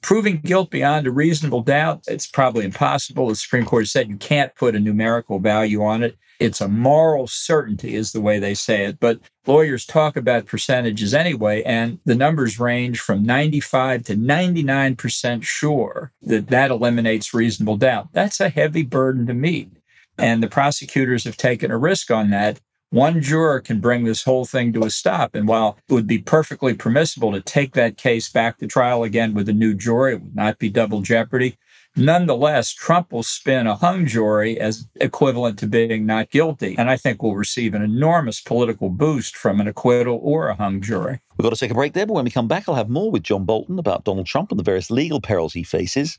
Proving 0.00 0.38
guilt 0.38 0.70
beyond 0.70 1.06
a 1.06 1.10
reasonable 1.10 1.62
doubt, 1.62 2.04
it's 2.06 2.26
probably 2.26 2.64
impossible. 2.64 3.28
The 3.28 3.34
Supreme 3.34 3.64
Court 3.64 3.86
said 3.88 4.08
you 4.08 4.16
can't 4.16 4.54
put 4.54 4.74
a 4.74 4.80
numerical 4.80 5.38
value 5.38 5.82
on 5.82 6.02
it. 6.02 6.16
It's 6.38 6.60
a 6.60 6.68
moral 6.68 7.26
certainty, 7.26 7.94
is 7.94 8.12
the 8.12 8.20
way 8.20 8.38
they 8.38 8.54
say 8.54 8.84
it. 8.84 9.00
But 9.00 9.20
lawyers 9.46 9.86
talk 9.86 10.16
about 10.16 10.46
percentages 10.46 11.14
anyway, 11.14 11.62
and 11.62 11.98
the 12.04 12.14
numbers 12.14 12.60
range 12.60 13.00
from 13.00 13.24
95 13.24 14.04
to 14.04 14.16
99% 14.16 15.42
sure 15.42 16.12
that 16.22 16.48
that 16.48 16.70
eliminates 16.70 17.32
reasonable 17.32 17.78
doubt. 17.78 18.08
That's 18.12 18.40
a 18.40 18.50
heavy 18.50 18.82
burden 18.82 19.26
to 19.26 19.34
meet. 19.34 19.70
And 20.18 20.42
the 20.42 20.48
prosecutors 20.48 21.24
have 21.24 21.36
taken 21.36 21.70
a 21.70 21.78
risk 21.78 22.10
on 22.10 22.30
that. 22.30 22.60
One 22.96 23.20
juror 23.20 23.60
can 23.60 23.78
bring 23.78 24.04
this 24.04 24.24
whole 24.24 24.46
thing 24.46 24.72
to 24.72 24.86
a 24.86 24.88
stop. 24.88 25.34
And 25.34 25.46
while 25.46 25.76
it 25.86 25.92
would 25.92 26.06
be 26.06 26.16
perfectly 26.16 26.72
permissible 26.72 27.30
to 27.32 27.42
take 27.42 27.74
that 27.74 27.98
case 27.98 28.30
back 28.30 28.56
to 28.56 28.66
trial 28.66 29.02
again 29.02 29.34
with 29.34 29.50
a 29.50 29.52
new 29.52 29.74
jury, 29.74 30.14
it 30.14 30.22
would 30.22 30.34
not 30.34 30.58
be 30.58 30.70
double 30.70 31.02
jeopardy. 31.02 31.58
Nonetheless, 31.94 32.72
Trump 32.72 33.12
will 33.12 33.22
spin 33.22 33.66
a 33.66 33.74
hung 33.74 34.06
jury 34.06 34.58
as 34.58 34.88
equivalent 34.94 35.58
to 35.58 35.66
being 35.66 36.06
not 36.06 36.30
guilty, 36.30 36.74
and 36.78 36.88
I 36.88 36.96
think 36.96 37.22
will 37.22 37.36
receive 37.36 37.74
an 37.74 37.82
enormous 37.82 38.40
political 38.40 38.88
boost 38.88 39.36
from 39.36 39.60
an 39.60 39.68
acquittal 39.68 40.18
or 40.22 40.48
a 40.48 40.54
hung 40.54 40.80
jury. 40.80 41.20
We've 41.36 41.44
got 41.44 41.52
to 41.52 41.60
take 41.60 41.72
a 41.72 41.74
break 41.74 41.92
there, 41.92 42.06
but 42.06 42.14
when 42.14 42.24
we 42.24 42.30
come 42.30 42.48
back, 42.48 42.66
I'll 42.66 42.76
have 42.76 42.88
more 42.88 43.10
with 43.10 43.24
John 43.24 43.44
Bolton 43.44 43.78
about 43.78 44.04
Donald 44.04 44.26
Trump 44.26 44.50
and 44.50 44.58
the 44.58 44.64
various 44.64 44.90
legal 44.90 45.20
perils 45.20 45.52
he 45.52 45.64
faces. 45.64 46.18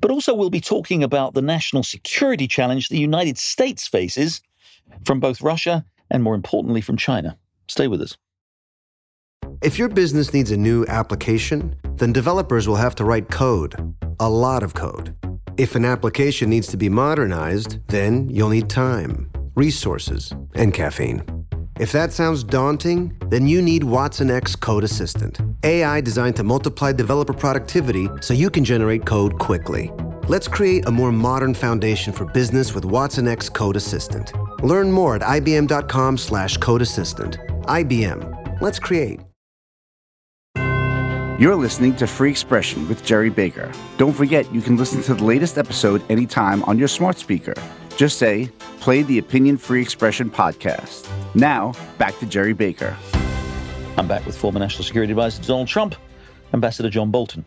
But 0.00 0.10
also, 0.10 0.32
we'll 0.32 0.48
be 0.48 0.62
talking 0.62 1.04
about 1.04 1.34
the 1.34 1.42
national 1.42 1.82
security 1.82 2.48
challenge 2.48 2.88
the 2.88 2.98
United 2.98 3.36
States 3.36 3.86
faces 3.86 4.40
from 5.04 5.20
both 5.20 5.42
Russia 5.42 5.84
and, 6.10 6.22
more 6.22 6.34
importantly, 6.34 6.80
from 6.80 6.96
China. 6.96 7.38
Stay 7.68 7.88
with 7.88 8.00
us. 8.00 8.16
If 9.62 9.78
your 9.78 9.88
business 9.88 10.34
needs 10.34 10.50
a 10.50 10.56
new 10.56 10.84
application, 10.86 11.76
then 11.96 12.12
developers 12.12 12.68
will 12.68 12.76
have 12.76 12.94
to 12.96 13.04
write 13.04 13.30
code, 13.30 13.94
a 14.20 14.28
lot 14.28 14.62
of 14.62 14.74
code. 14.74 15.16
If 15.56 15.74
an 15.74 15.84
application 15.84 16.50
needs 16.50 16.66
to 16.68 16.76
be 16.76 16.88
modernized, 16.88 17.78
then 17.88 18.28
you'll 18.28 18.48
need 18.48 18.68
time, 18.68 19.30
resources, 19.54 20.32
and 20.54 20.74
caffeine. 20.74 21.22
If 21.80 21.92
that 21.92 22.12
sounds 22.12 22.44
daunting, 22.44 23.16
then 23.28 23.48
you 23.48 23.60
need 23.62 23.82
watsonx 23.82 24.58
Code 24.58 24.84
Assistant, 24.84 25.40
AI 25.64 26.00
designed 26.00 26.36
to 26.36 26.44
multiply 26.44 26.92
developer 26.92 27.32
productivity 27.32 28.08
so 28.20 28.34
you 28.34 28.50
can 28.50 28.64
generate 28.64 29.06
code 29.06 29.38
quickly. 29.38 29.90
Let's 30.28 30.46
create 30.46 30.86
a 30.86 30.92
more 30.92 31.10
modern 31.10 31.52
foundation 31.52 32.12
for 32.12 32.26
business 32.26 32.74
with 32.74 32.84
watsonx 32.84 33.52
Code 33.52 33.76
Assistant. 33.76 34.32
Learn 34.62 34.90
more 34.92 35.16
at 35.16 35.22
ibm.com/slash 35.22 36.56
code 36.58 36.82
assistant. 36.82 37.38
IBM. 37.66 38.60
Let's 38.60 38.78
create. 38.78 39.20
You're 41.36 41.56
listening 41.56 41.96
to 41.96 42.06
Free 42.06 42.30
Expression 42.30 42.86
with 42.88 43.04
Gerry 43.04 43.28
Baker. 43.28 43.72
Don't 43.98 44.12
forget, 44.12 44.50
you 44.54 44.62
can 44.62 44.76
listen 44.76 45.02
to 45.02 45.14
the 45.14 45.24
latest 45.24 45.58
episode 45.58 46.00
anytime 46.08 46.62
on 46.64 46.78
your 46.78 46.86
smart 46.86 47.18
speaker. 47.18 47.54
Just 47.96 48.18
say, 48.18 48.48
play 48.78 49.02
the 49.02 49.18
Opinion 49.18 49.56
Free 49.56 49.82
Expression 49.82 50.30
podcast. 50.30 51.08
Now, 51.34 51.72
back 51.98 52.16
to 52.20 52.26
Gerry 52.26 52.52
Baker. 52.52 52.96
I'm 53.96 54.06
back 54.06 54.24
with 54.26 54.36
former 54.36 54.60
National 54.60 54.84
Security 54.84 55.10
Advisor 55.12 55.42
Donald 55.42 55.66
Trump, 55.66 55.96
Ambassador 56.52 56.88
John 56.88 57.10
Bolton. 57.10 57.44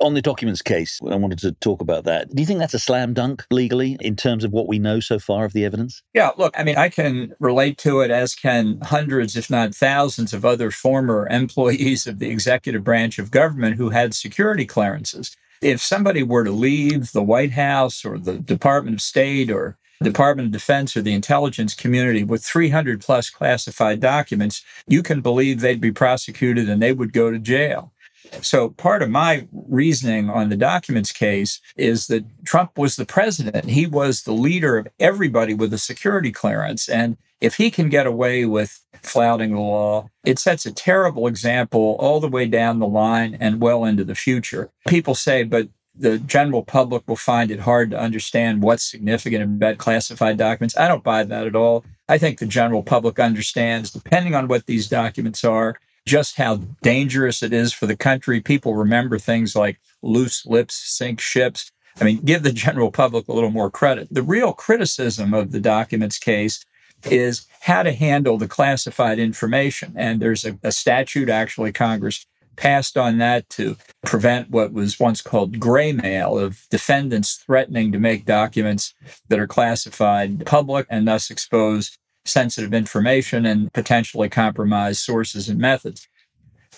On 0.00 0.14
the 0.14 0.22
documents 0.22 0.62
case, 0.62 0.98
I 1.08 1.14
wanted 1.14 1.38
to 1.40 1.52
talk 1.52 1.80
about 1.80 2.04
that. 2.04 2.34
Do 2.34 2.42
you 2.42 2.46
think 2.46 2.58
that's 2.58 2.74
a 2.74 2.78
slam 2.78 3.14
dunk 3.14 3.44
legally 3.50 3.96
in 4.00 4.16
terms 4.16 4.44
of 4.44 4.52
what 4.52 4.66
we 4.66 4.78
know 4.78 5.00
so 5.00 5.18
far 5.18 5.44
of 5.44 5.52
the 5.52 5.64
evidence? 5.64 6.02
Yeah, 6.12 6.30
look, 6.36 6.58
I 6.58 6.64
mean, 6.64 6.76
I 6.76 6.88
can 6.88 7.34
relate 7.38 7.78
to 7.78 8.00
it, 8.00 8.10
as 8.10 8.34
can 8.34 8.80
hundreds, 8.80 9.36
if 9.36 9.48
not 9.48 9.74
thousands, 9.74 10.32
of 10.32 10.44
other 10.44 10.70
former 10.70 11.28
employees 11.30 12.06
of 12.06 12.18
the 12.18 12.30
executive 12.30 12.84
branch 12.84 13.18
of 13.18 13.30
government 13.30 13.76
who 13.76 13.90
had 13.90 14.14
security 14.14 14.66
clearances. 14.66 15.36
If 15.62 15.80
somebody 15.80 16.22
were 16.22 16.44
to 16.44 16.50
leave 16.50 17.12
the 17.12 17.22
White 17.22 17.52
House 17.52 18.04
or 18.04 18.18
the 18.18 18.38
Department 18.38 18.96
of 18.96 19.00
State 19.00 19.50
or 19.50 19.78
Department 20.02 20.46
of 20.46 20.52
Defense 20.52 20.96
or 20.96 21.02
the 21.02 21.14
intelligence 21.14 21.74
community 21.74 22.22
with 22.22 22.44
300 22.44 23.00
plus 23.00 23.30
classified 23.30 24.00
documents, 24.00 24.62
you 24.86 25.02
can 25.02 25.20
believe 25.20 25.60
they'd 25.60 25.80
be 25.80 25.92
prosecuted 25.92 26.68
and 26.68 26.82
they 26.82 26.92
would 26.92 27.12
go 27.12 27.30
to 27.30 27.38
jail. 27.38 27.92
So 28.42 28.70
part 28.70 29.02
of 29.02 29.10
my 29.10 29.46
reasoning 29.52 30.30
on 30.30 30.48
the 30.48 30.56
documents 30.56 31.12
case 31.12 31.60
is 31.76 32.06
that 32.08 32.24
Trump 32.44 32.78
was 32.78 32.96
the 32.96 33.06
president. 33.06 33.66
He 33.66 33.86
was 33.86 34.22
the 34.22 34.32
leader 34.32 34.76
of 34.76 34.88
everybody 34.98 35.54
with 35.54 35.72
a 35.72 35.78
security 35.78 36.32
clearance. 36.32 36.88
And 36.88 37.16
if 37.40 37.56
he 37.56 37.70
can 37.70 37.88
get 37.88 38.06
away 38.06 38.44
with 38.44 38.80
flouting 39.02 39.52
the 39.52 39.60
law, 39.60 40.08
it 40.24 40.38
sets 40.38 40.66
a 40.66 40.72
terrible 40.72 41.26
example 41.26 41.96
all 41.98 42.20
the 42.20 42.28
way 42.28 42.46
down 42.46 42.78
the 42.78 42.86
line 42.86 43.36
and 43.40 43.60
well 43.60 43.84
into 43.84 44.04
the 44.04 44.14
future. 44.14 44.70
People 44.88 45.14
say, 45.14 45.42
but 45.42 45.68
the 45.98 46.18
general 46.18 46.62
public 46.62 47.02
will 47.06 47.16
find 47.16 47.50
it 47.50 47.60
hard 47.60 47.90
to 47.90 47.98
understand 47.98 48.62
what's 48.62 48.84
significant 48.84 49.42
about 49.42 49.78
classified 49.78 50.36
documents. 50.36 50.76
I 50.76 50.88
don't 50.88 51.04
buy 51.04 51.24
that 51.24 51.46
at 51.46 51.56
all. 51.56 51.84
I 52.08 52.18
think 52.18 52.38
the 52.38 52.46
general 52.46 52.82
public 52.82 53.18
understands, 53.18 53.90
depending 53.90 54.34
on 54.34 54.46
what 54.48 54.66
these 54.66 54.88
documents 54.88 55.42
are, 55.44 55.76
just 56.06 56.36
how 56.36 56.56
dangerous 56.82 57.42
it 57.42 57.52
is 57.52 57.72
for 57.72 57.86
the 57.86 57.96
country. 57.96 58.40
People 58.40 58.74
remember 58.76 59.18
things 59.18 59.56
like 59.56 59.80
loose 60.02 60.46
lips 60.46 60.74
sink 60.74 61.20
ships. 61.20 61.70
I 62.00 62.04
mean, 62.04 62.18
give 62.18 62.42
the 62.42 62.52
general 62.52 62.90
public 62.90 63.28
a 63.28 63.32
little 63.32 63.50
more 63.50 63.70
credit. 63.70 64.08
The 64.10 64.22
real 64.22 64.52
criticism 64.52 65.34
of 65.34 65.50
the 65.50 65.60
documents 65.60 66.18
case 66.18 66.64
is 67.04 67.46
how 67.60 67.82
to 67.82 67.92
handle 67.92 68.38
the 68.38 68.48
classified 68.48 69.18
information. 69.18 69.92
And 69.96 70.20
there's 70.20 70.44
a, 70.44 70.58
a 70.62 70.72
statute, 70.72 71.28
actually, 71.28 71.72
Congress 71.72 72.26
passed 72.56 72.96
on 72.96 73.18
that 73.18 73.48
to 73.50 73.76
prevent 74.04 74.50
what 74.50 74.72
was 74.72 74.98
once 74.98 75.20
called 75.20 75.60
gray 75.60 75.92
mail 75.92 76.38
of 76.38 76.66
defendants 76.70 77.34
threatening 77.34 77.92
to 77.92 77.98
make 77.98 78.24
documents 78.24 78.94
that 79.28 79.38
are 79.38 79.46
classified 79.46 80.46
public 80.46 80.86
and 80.88 81.06
thus 81.06 81.30
expose 81.30 81.98
sensitive 82.26 82.74
information 82.74 83.46
and 83.46 83.72
potentially 83.72 84.28
compromised 84.28 85.00
sources 85.00 85.48
and 85.48 85.58
methods. 85.58 86.08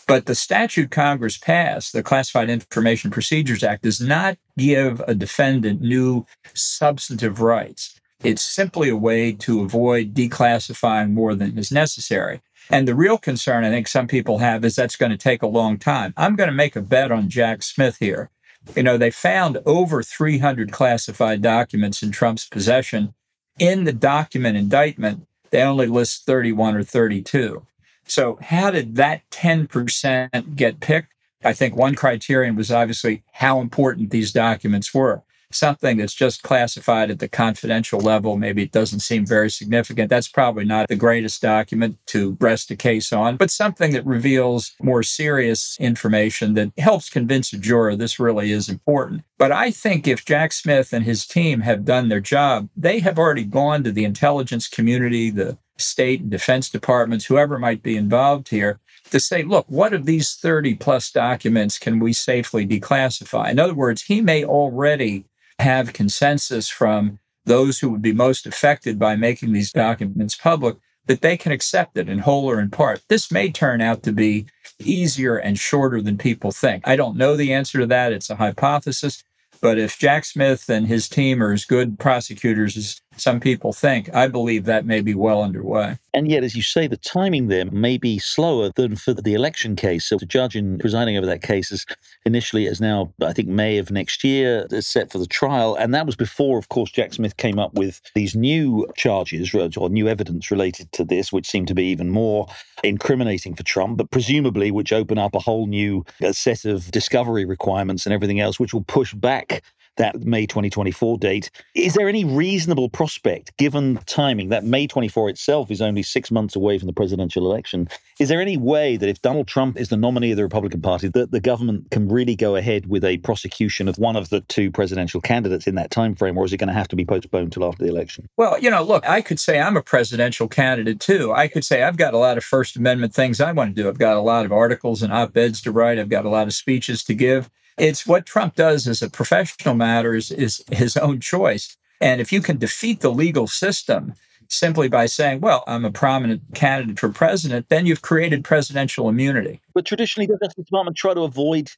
But 0.07 0.26
the 0.26 0.35
statute 0.35 0.90
Congress 0.90 1.37
passed, 1.37 1.93
the 1.93 2.02
Classified 2.02 2.49
Information 2.49 3.11
Procedures 3.11 3.62
Act, 3.62 3.83
does 3.83 4.00
not 4.00 4.38
give 4.57 5.00
a 5.07 5.14
defendant 5.14 5.83
new 5.83 6.26
substantive 6.55 7.40
rights. 7.43 8.00
It's 8.25 8.43
simply 8.43 8.88
a 8.88 8.97
way 8.97 9.33
to 9.33 9.62
avoid 9.62 10.14
declassifying 10.14 11.12
more 11.12 11.35
than 11.35 11.59
is 11.59 11.71
necessary. 11.71 12.40
And 12.71 12.88
the 12.88 12.95
real 12.95 13.19
concern 13.19 13.64
I 13.64 13.71
think 13.71 13.87
some 13.87 14.09
people 14.09 14.38
have 14.38 14.64
is 14.64 14.76
that's 14.76 14.97
going 14.97 15.12
to 15.12 15.19
take 15.19 15.43
a 15.43 15.47
long 15.47 15.78
time. 15.78 16.14
I'm 16.17 16.37
going 16.37 16.49
to 16.49 16.55
make 16.55 16.75
a 16.75 16.83
bet 16.83 17.12
on 17.12 17.28
Jack 17.28 17.62
Smith 17.62 17.99
here 17.99 18.31
You 18.76 18.83
know, 18.83 18.99
they 18.99 19.11
found 19.11 19.59
over 19.67 20.02
300 20.02 20.73
classified 20.73 21.43
documents 21.43 22.02
in 22.02 22.11
Trump's 22.11 22.47
possession. 22.47 23.14
In 23.59 23.85
the 23.85 23.93
document 23.93 24.57
indictment, 24.57 25.27
they 25.50 25.62
only 25.62 25.87
list 25.87 26.25
31 26.26 26.76
or 26.76 26.83
32. 26.83 27.64
So, 28.05 28.38
how 28.40 28.71
did 28.71 28.97
that 28.97 29.28
10% 29.31 30.57
get 30.57 30.81
picked? 30.81 31.12
I 31.45 31.52
think 31.52 31.76
one 31.76 31.95
criterion 31.95 32.57
was 32.57 32.71
obviously 32.71 33.23
how 33.33 33.61
important 33.61 34.11
these 34.11 34.33
documents 34.33 34.93
were 34.93 35.23
something 35.50 35.97
that's 35.97 36.14
just 36.14 36.43
classified 36.43 37.11
at 37.11 37.19
the 37.19 37.28
confidential 37.28 38.00
level, 38.00 38.37
maybe 38.37 38.62
it 38.62 38.73
doesn't 38.73 39.00
seem 39.00 39.25
very 39.26 39.50
significant. 39.50 40.11
That's 40.11 40.28
probably 40.28 40.64
not 40.64 40.88
the 40.88 40.97
greatest 40.97 41.40
document 41.40 41.99
to 42.09 42.37
rest 42.40 42.71
a 42.71 42.76
case 42.76 43.12
on, 43.12 43.37
but 43.37 43.50
something 43.50 43.93
that 43.93 44.07
reveals 44.07 44.73
more 44.83 45.02
serious 45.02 45.76
information 45.81 46.55
that 46.55 46.73
helps 46.78 47.09
convince 47.09 47.52
a 47.52 47.59
juror 47.59 47.97
this 47.97 48.19
really 48.19 48.52
is 48.52 48.69
important. 48.69 49.23
But 49.38 49.52
I 49.52 49.71
think 49.71 50.07
if 50.07 50.25
Jack 50.25 50.52
Smith 50.52 50.93
and 50.93 51.05
his 51.05 51.26
team 51.26 51.61
have 51.61 51.85
done 51.85 52.09
their 52.09 52.21
job, 52.21 52.69
they 52.76 53.00
have 53.00 53.19
already 53.19 53.45
gone 53.45 53.85
to 53.85 53.93
the 53.93 54.05
intelligence 54.05 54.69
community, 54.69 55.31
the 55.31 55.59
state 55.76 56.21
and 56.21 56.31
defense 56.31 56.69
departments, 56.69 57.26
whoever 57.26 57.59
might 57.59 57.83
be 57.83 57.97
involved 57.97 58.49
here, 58.49 58.81
to 59.11 59.21
say, 59.21 59.43
look, 59.43 59.64
what 59.69 59.95
of 59.95 60.05
these 60.05 60.35
30 60.35 60.75
plus 60.75 61.11
documents 61.11 61.78
can 61.78 61.99
we 61.99 62.12
safely 62.12 62.67
declassify? 62.67 63.50
In 63.50 63.59
other 63.59 63.75
words, 63.75 64.02
he 64.02 64.21
may 64.21 64.45
already 64.45 65.25
have 65.59 65.93
consensus 65.93 66.69
from 66.69 67.19
those 67.45 67.81
who 67.81 67.91
would 67.91 68.03
be 68.03 68.12
most 68.12 68.47
affected 68.47 68.99
by 68.99 69.17
making 69.17 69.53
these 69.53 69.73
documents 69.73 70.37
public 70.37 70.77
that 71.07 71.23
they 71.23 71.37
can 71.37 71.53
accept 71.53 71.97
it 71.97 72.09
in 72.09 72.21
whole 72.21 72.49
or 72.49 72.61
in 72.61 72.71
part. 72.71 73.03
This 73.09 73.33
may 73.33 73.50
turn 73.50 73.81
out 73.81 74.03
to 74.03 74.12
be 74.12 74.47
easier 74.79 75.37
and 75.37 75.59
shorter 75.59 76.00
than 76.00 76.19
people 76.19 76.53
think. 76.53 76.87
I 76.87 76.97
don't 76.97 77.17
know 77.17 77.35
the 77.35 77.53
answer 77.53 77.79
to 77.79 77.87
that. 77.87 78.12
It's 78.12 78.31
a 78.31 78.37
hypothesis. 78.37 79.25
But 79.61 79.79
if 79.79 79.99
Jack 79.99 80.25
Smith 80.25 80.69
and 80.69 80.87
his 80.87 81.09
team 81.09 81.43
are 81.43 81.53
as 81.53 81.65
good 81.65 81.99
prosecutors 81.99 82.77
as 82.77 83.00
some 83.20 83.40
people 83.40 83.72
think, 83.72 84.14
I 84.14 84.28
believe 84.28 84.64
that 84.64 84.87
may 84.87 85.00
be 85.00 85.14
well 85.14 85.42
underway. 85.42 85.98
And 86.14 86.30
yet, 86.30 86.44
as 86.44 86.56
you 86.56 86.62
say, 86.62 86.87
the 86.87 86.96
timing 86.96 87.48
there 87.48 87.66
may 87.66 87.98
be 87.98 88.18
slower 88.18 88.70
than 88.75 88.96
for 88.96 89.14
the 89.14 89.34
election 89.34 89.76
case. 89.76 90.06
So 90.06 90.16
the 90.16 90.26
judge 90.26 90.56
in 90.56 90.78
presiding 90.78 91.16
over 91.16 91.26
that 91.26 91.42
case 91.42 91.70
is 91.70 91.87
initially 92.25 92.66
is 92.66 92.80
now, 92.80 93.12
I 93.22 93.32
think, 93.32 93.48
May 93.48 93.78
of 93.78 93.90
next 93.90 94.25
year 94.25 94.66
is 94.70 94.87
set 94.87 95.12
for 95.12 95.18
the 95.18 95.26
trial. 95.26 95.75
And 95.75 95.94
that 95.94 96.06
was 96.06 96.16
before, 96.16 96.58
of 96.58 96.68
course, 96.68 96.90
Jack 96.90 97.14
Smith 97.14 97.37
came 97.37 97.58
up 97.58 97.75
with 97.75 98.00
these 98.14 98.34
new 98.34 98.87
charges 98.96 99.54
or 99.54 99.88
new 99.88 100.08
evidence 100.08 100.50
related 100.50 100.90
to 100.92 101.04
this, 101.04 101.32
which 101.32 101.48
seemed 101.48 101.68
to 101.68 101.75
be 101.75 101.84
even 101.84 102.10
more 102.10 102.46
incriminating 102.82 103.54
for 103.54 103.62
Trump, 103.62 103.98
but 103.98 104.10
presumably 104.10 104.70
which 104.70 104.92
open 104.92 105.18
up 105.18 105.34
a 105.34 105.40
whole 105.40 105.66
new 105.66 106.04
uh, 106.25 106.32
set 106.32 106.64
of 106.64 106.90
discovery 106.90 107.44
requirements 107.44 108.06
and 108.06 108.12
everything 108.12 108.40
else, 108.40 108.58
which 108.58 108.75
will 108.75 108.84
push 108.84 109.14
back 109.14 109.62
that 109.99 110.25
May 110.25 110.47
2024 110.47 111.19
date. 111.19 111.50
Is 111.75 111.95
there 111.95 112.09
any 112.09 112.25
reasonable 112.25 112.88
prospect, 112.88 113.57
given 113.59 113.99
timing, 114.07 114.49
that 114.49 114.64
May 114.64 114.87
24 114.87 115.28
itself 115.28 115.71
is 115.71 115.83
only 115.83 116.02
six 116.02 116.31
months 116.31 116.57
away 116.57 116.78
from 116.78 116.87
the 116.87 116.93
presidential 116.93 117.45
election? 117.45 117.88
Is 118.19 118.28
there 118.28 118.40
any 118.40 118.57
way 118.57 118.97
that 118.97 119.09
if 119.09 119.23
Donald 119.23 119.47
Trump 119.47 119.76
is 119.78 119.90
the 119.90 119.97
nominee 119.97 120.31
of 120.31 120.37
the 120.37 120.43
Republican 120.43 120.81
Party, 120.81 121.09
that 121.09 121.31
the 121.31 121.40
government 121.40 121.90
can 121.90 122.09
really 122.09 122.35
go 122.35 122.57
ahead 122.57 122.87
with 122.87 123.05
a 123.05 123.19
prosecution 123.19 123.88
of 123.88 123.99
one 123.99 124.17
of 124.17 124.31
the 124.31 124.40
two 124.43 124.71
presidential 124.71 125.21
candidates 125.21 125.67
in 125.67 125.75
that 125.75 125.90
time 125.90 126.14
frame, 126.14 126.38
or 126.38 126.45
is 126.45 126.52
it 126.52 126.57
going 126.57 126.69
to 126.69 126.75
have 126.75 126.88
to 126.88 126.97
be 126.97 127.05
postponed 127.05 127.45
until 127.45 127.64
after 127.64 127.85
the 127.85 127.90
election? 127.90 128.28
Well, 128.37 128.59
you 128.59 128.71
know, 128.71 128.83
look, 128.83 129.09
I 129.09 129.21
could 129.21 129.38
say 129.38 129.61
I'm 129.61 129.76
a 129.76 129.83
presidential 129.83 130.49
candidate 130.49 131.00
too. 131.00 131.33
I 131.33 131.49
could 131.49 131.64
say 131.64 131.83
I've 131.83 131.97
got 131.97 132.14
a 132.14 132.19
lot 132.19 132.38
of 132.38 132.45
First 132.45 132.76
Amendment 132.76 133.14
things 133.14 133.40
I 133.40 133.52
want 133.52 133.75
to 133.75 133.83
do. 133.83 133.88
I've 133.88 133.99
got 133.99 134.17
a 134.17 134.21
lot 134.21 134.47
of 134.47 134.52
articles 134.52 135.02
and 135.02 135.12
op 135.12 135.37
eds 135.37 135.61
to 135.62 135.73
write. 135.73 135.99
I've 135.99 136.09
got 136.09 136.25
a 136.25 136.31
lot 136.31 136.47
of 136.47 136.55
speeches 136.55 137.02
to 137.05 137.14
give. 137.14 137.50
It's 137.78 138.06
what 138.06 138.26
Trump 138.26 138.54
does 138.54 138.87
as 138.88 139.02
a 139.02 139.11
professional 139.11 139.75
matter 139.75 140.14
is, 140.14 140.30
is 140.30 140.64
his 140.70 140.97
own 140.97 141.20
choice. 141.20 141.76
And 142.00 142.20
if 142.20 142.32
you 142.32 142.40
can 142.40 142.58
defeat 142.58 143.00
the 143.00 143.11
legal 143.11 143.47
system 143.47 144.14
simply 144.49 144.88
by 144.88 145.06
saying, 145.06 145.40
well, 145.40 145.62
I'm 145.66 145.85
a 145.85 145.90
prominent 145.90 146.42
candidate 146.54 146.99
for 146.99 147.08
president, 147.11 147.68
then 147.68 147.87
you've 147.87 148.02
created 148.02 148.44
presidential 148.44 149.08
immunity. 149.08 149.61
But 149.75 149.85
traditionally, 149.85 150.26
the 150.26 150.38
Justice 150.42 150.64
Department 150.64 150.97
try 150.97 151.14
to 151.14 151.20
avoid 151.20 151.70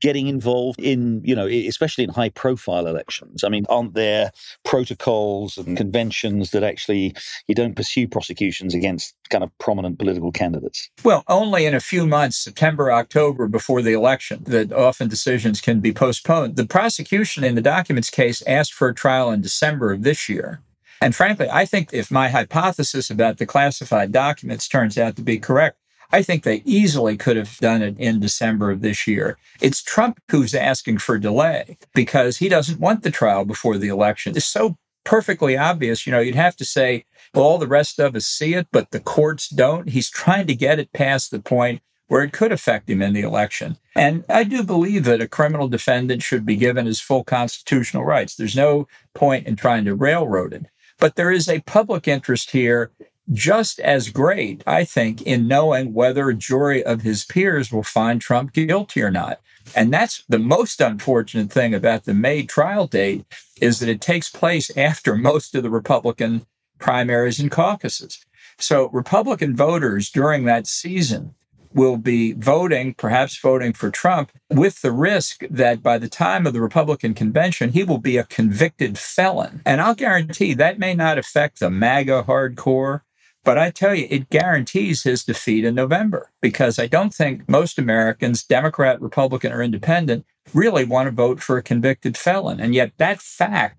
getting 0.00 0.28
involved 0.28 0.80
in, 0.80 1.22
you 1.24 1.34
know, 1.34 1.46
especially 1.46 2.04
in 2.04 2.10
high 2.10 2.28
profile 2.28 2.86
elections? 2.86 3.44
I 3.44 3.48
mean, 3.48 3.64
aren't 3.68 3.94
there 3.94 4.30
protocols 4.64 5.56
and 5.56 5.76
conventions 5.76 6.50
that 6.50 6.62
actually 6.62 7.14
you 7.46 7.54
don't 7.54 7.76
pursue 7.76 8.06
prosecutions 8.08 8.74
against 8.74 9.14
kind 9.30 9.42
of 9.42 9.56
prominent 9.58 9.98
political 9.98 10.32
candidates? 10.32 10.90
Well, 11.04 11.24
only 11.28 11.66
in 11.66 11.74
a 11.74 11.80
few 11.80 12.06
months, 12.06 12.36
September, 12.36 12.92
October, 12.92 13.48
before 13.48 13.82
the 13.82 13.92
election, 13.92 14.44
that 14.44 14.72
often 14.72 15.08
decisions 15.08 15.60
can 15.60 15.80
be 15.80 15.92
postponed. 15.92 16.56
The 16.56 16.66
prosecution 16.66 17.44
in 17.44 17.54
the 17.54 17.62
documents 17.62 18.10
case 18.10 18.42
asked 18.46 18.74
for 18.74 18.88
a 18.88 18.94
trial 18.94 19.30
in 19.30 19.40
December 19.40 19.92
of 19.92 20.02
this 20.02 20.28
year. 20.28 20.62
And 21.00 21.14
frankly, 21.14 21.48
I 21.50 21.66
think 21.66 21.90
if 21.92 22.10
my 22.10 22.28
hypothesis 22.28 23.10
about 23.10 23.38
the 23.38 23.46
classified 23.46 24.12
documents 24.12 24.66
turns 24.66 24.96
out 24.96 25.16
to 25.16 25.22
be 25.22 25.38
correct, 25.38 25.78
I 26.12 26.22
think 26.22 26.42
they 26.42 26.62
easily 26.64 27.16
could 27.16 27.36
have 27.36 27.56
done 27.58 27.82
it 27.82 27.98
in 27.98 28.20
December 28.20 28.70
of 28.70 28.80
this 28.80 29.06
year. 29.06 29.38
It's 29.60 29.82
Trump 29.82 30.20
who's 30.30 30.54
asking 30.54 30.98
for 30.98 31.18
delay 31.18 31.78
because 31.94 32.38
he 32.38 32.48
doesn't 32.48 32.80
want 32.80 33.02
the 33.02 33.10
trial 33.10 33.44
before 33.44 33.78
the 33.78 33.88
election. 33.88 34.36
It's 34.36 34.46
so 34.46 34.76
perfectly 35.04 35.56
obvious. 35.56 36.06
You 36.06 36.12
know, 36.12 36.20
you'd 36.20 36.34
have 36.34 36.56
to 36.56 36.64
say, 36.64 37.04
well, 37.34 37.44
all 37.44 37.58
the 37.58 37.66
rest 37.66 37.98
of 37.98 38.14
us 38.14 38.26
see 38.26 38.54
it, 38.54 38.68
but 38.72 38.90
the 38.90 39.00
courts 39.00 39.48
don't. 39.48 39.88
He's 39.88 40.10
trying 40.10 40.46
to 40.48 40.54
get 40.54 40.78
it 40.78 40.92
past 40.92 41.30
the 41.30 41.40
point 41.40 41.80
where 42.08 42.22
it 42.22 42.32
could 42.32 42.52
affect 42.52 42.88
him 42.88 43.02
in 43.02 43.12
the 43.12 43.22
election. 43.22 43.76
And 43.94 44.24
I 44.28 44.44
do 44.44 44.62
believe 44.62 45.04
that 45.04 45.20
a 45.20 45.28
criminal 45.28 45.68
defendant 45.68 46.22
should 46.22 46.46
be 46.46 46.56
given 46.56 46.86
his 46.86 47.00
full 47.00 47.24
constitutional 47.24 48.04
rights. 48.04 48.36
There's 48.36 48.56
no 48.56 48.86
point 49.14 49.46
in 49.46 49.56
trying 49.56 49.84
to 49.86 49.94
railroad 49.94 50.52
it. 50.52 50.66
But 50.98 51.16
there 51.16 51.30
is 51.30 51.48
a 51.48 51.60
public 51.62 52.08
interest 52.08 52.52
here 52.52 52.90
just 53.32 53.80
as 53.80 54.10
great, 54.10 54.62
I 54.66 54.84
think, 54.84 55.22
in 55.22 55.48
knowing 55.48 55.92
whether 55.92 56.28
a 56.28 56.34
jury 56.34 56.84
of 56.84 57.02
his 57.02 57.24
peers 57.24 57.72
will 57.72 57.82
find 57.82 58.20
Trump 58.20 58.52
guilty 58.52 59.02
or 59.02 59.10
not. 59.10 59.40
And 59.74 59.92
that's 59.92 60.24
the 60.28 60.38
most 60.38 60.80
unfortunate 60.80 61.50
thing 61.50 61.74
about 61.74 62.04
the 62.04 62.14
May 62.14 62.44
trial 62.44 62.86
date 62.86 63.24
is 63.60 63.80
that 63.80 63.88
it 63.88 64.00
takes 64.00 64.30
place 64.30 64.70
after 64.76 65.16
most 65.16 65.54
of 65.54 65.62
the 65.62 65.70
Republican 65.70 66.46
primaries 66.78 67.40
and 67.40 67.50
caucuses. 67.50 68.24
So 68.58 68.88
Republican 68.90 69.56
voters 69.56 70.10
during 70.10 70.44
that 70.44 70.66
season 70.66 71.34
will 71.72 71.96
be 71.98 72.32
voting, 72.32 72.94
perhaps 72.94 73.38
voting 73.38 73.72
for 73.72 73.90
Trump, 73.90 74.32
with 74.50 74.80
the 74.80 74.92
risk 74.92 75.42
that 75.50 75.82
by 75.82 75.98
the 75.98 76.08
time 76.08 76.46
of 76.46 76.54
the 76.54 76.60
Republican 76.60 77.12
convention, 77.12 77.70
he 77.70 77.84
will 77.84 77.98
be 77.98 78.16
a 78.16 78.24
convicted 78.24 78.96
felon. 78.98 79.60
And 79.66 79.80
I'll 79.82 79.94
guarantee 79.94 80.54
that 80.54 80.78
may 80.78 80.94
not 80.94 81.18
affect 81.18 81.60
the 81.60 81.68
MAGA 81.68 82.24
hardcore 82.26 83.02
but 83.46 83.58
I 83.58 83.70
tell 83.70 83.94
you, 83.94 84.08
it 84.10 84.28
guarantees 84.28 85.04
his 85.04 85.22
defeat 85.22 85.64
in 85.64 85.76
November 85.76 86.32
because 86.42 86.80
I 86.80 86.88
don't 86.88 87.14
think 87.14 87.48
most 87.48 87.78
Americans, 87.78 88.42
Democrat, 88.42 89.00
Republican, 89.00 89.52
or 89.52 89.62
Independent, 89.62 90.26
really 90.52 90.84
want 90.84 91.06
to 91.06 91.12
vote 91.12 91.40
for 91.40 91.56
a 91.56 91.62
convicted 91.62 92.16
felon. 92.16 92.58
And 92.58 92.74
yet 92.74 92.90
that 92.98 93.22
fact 93.22 93.78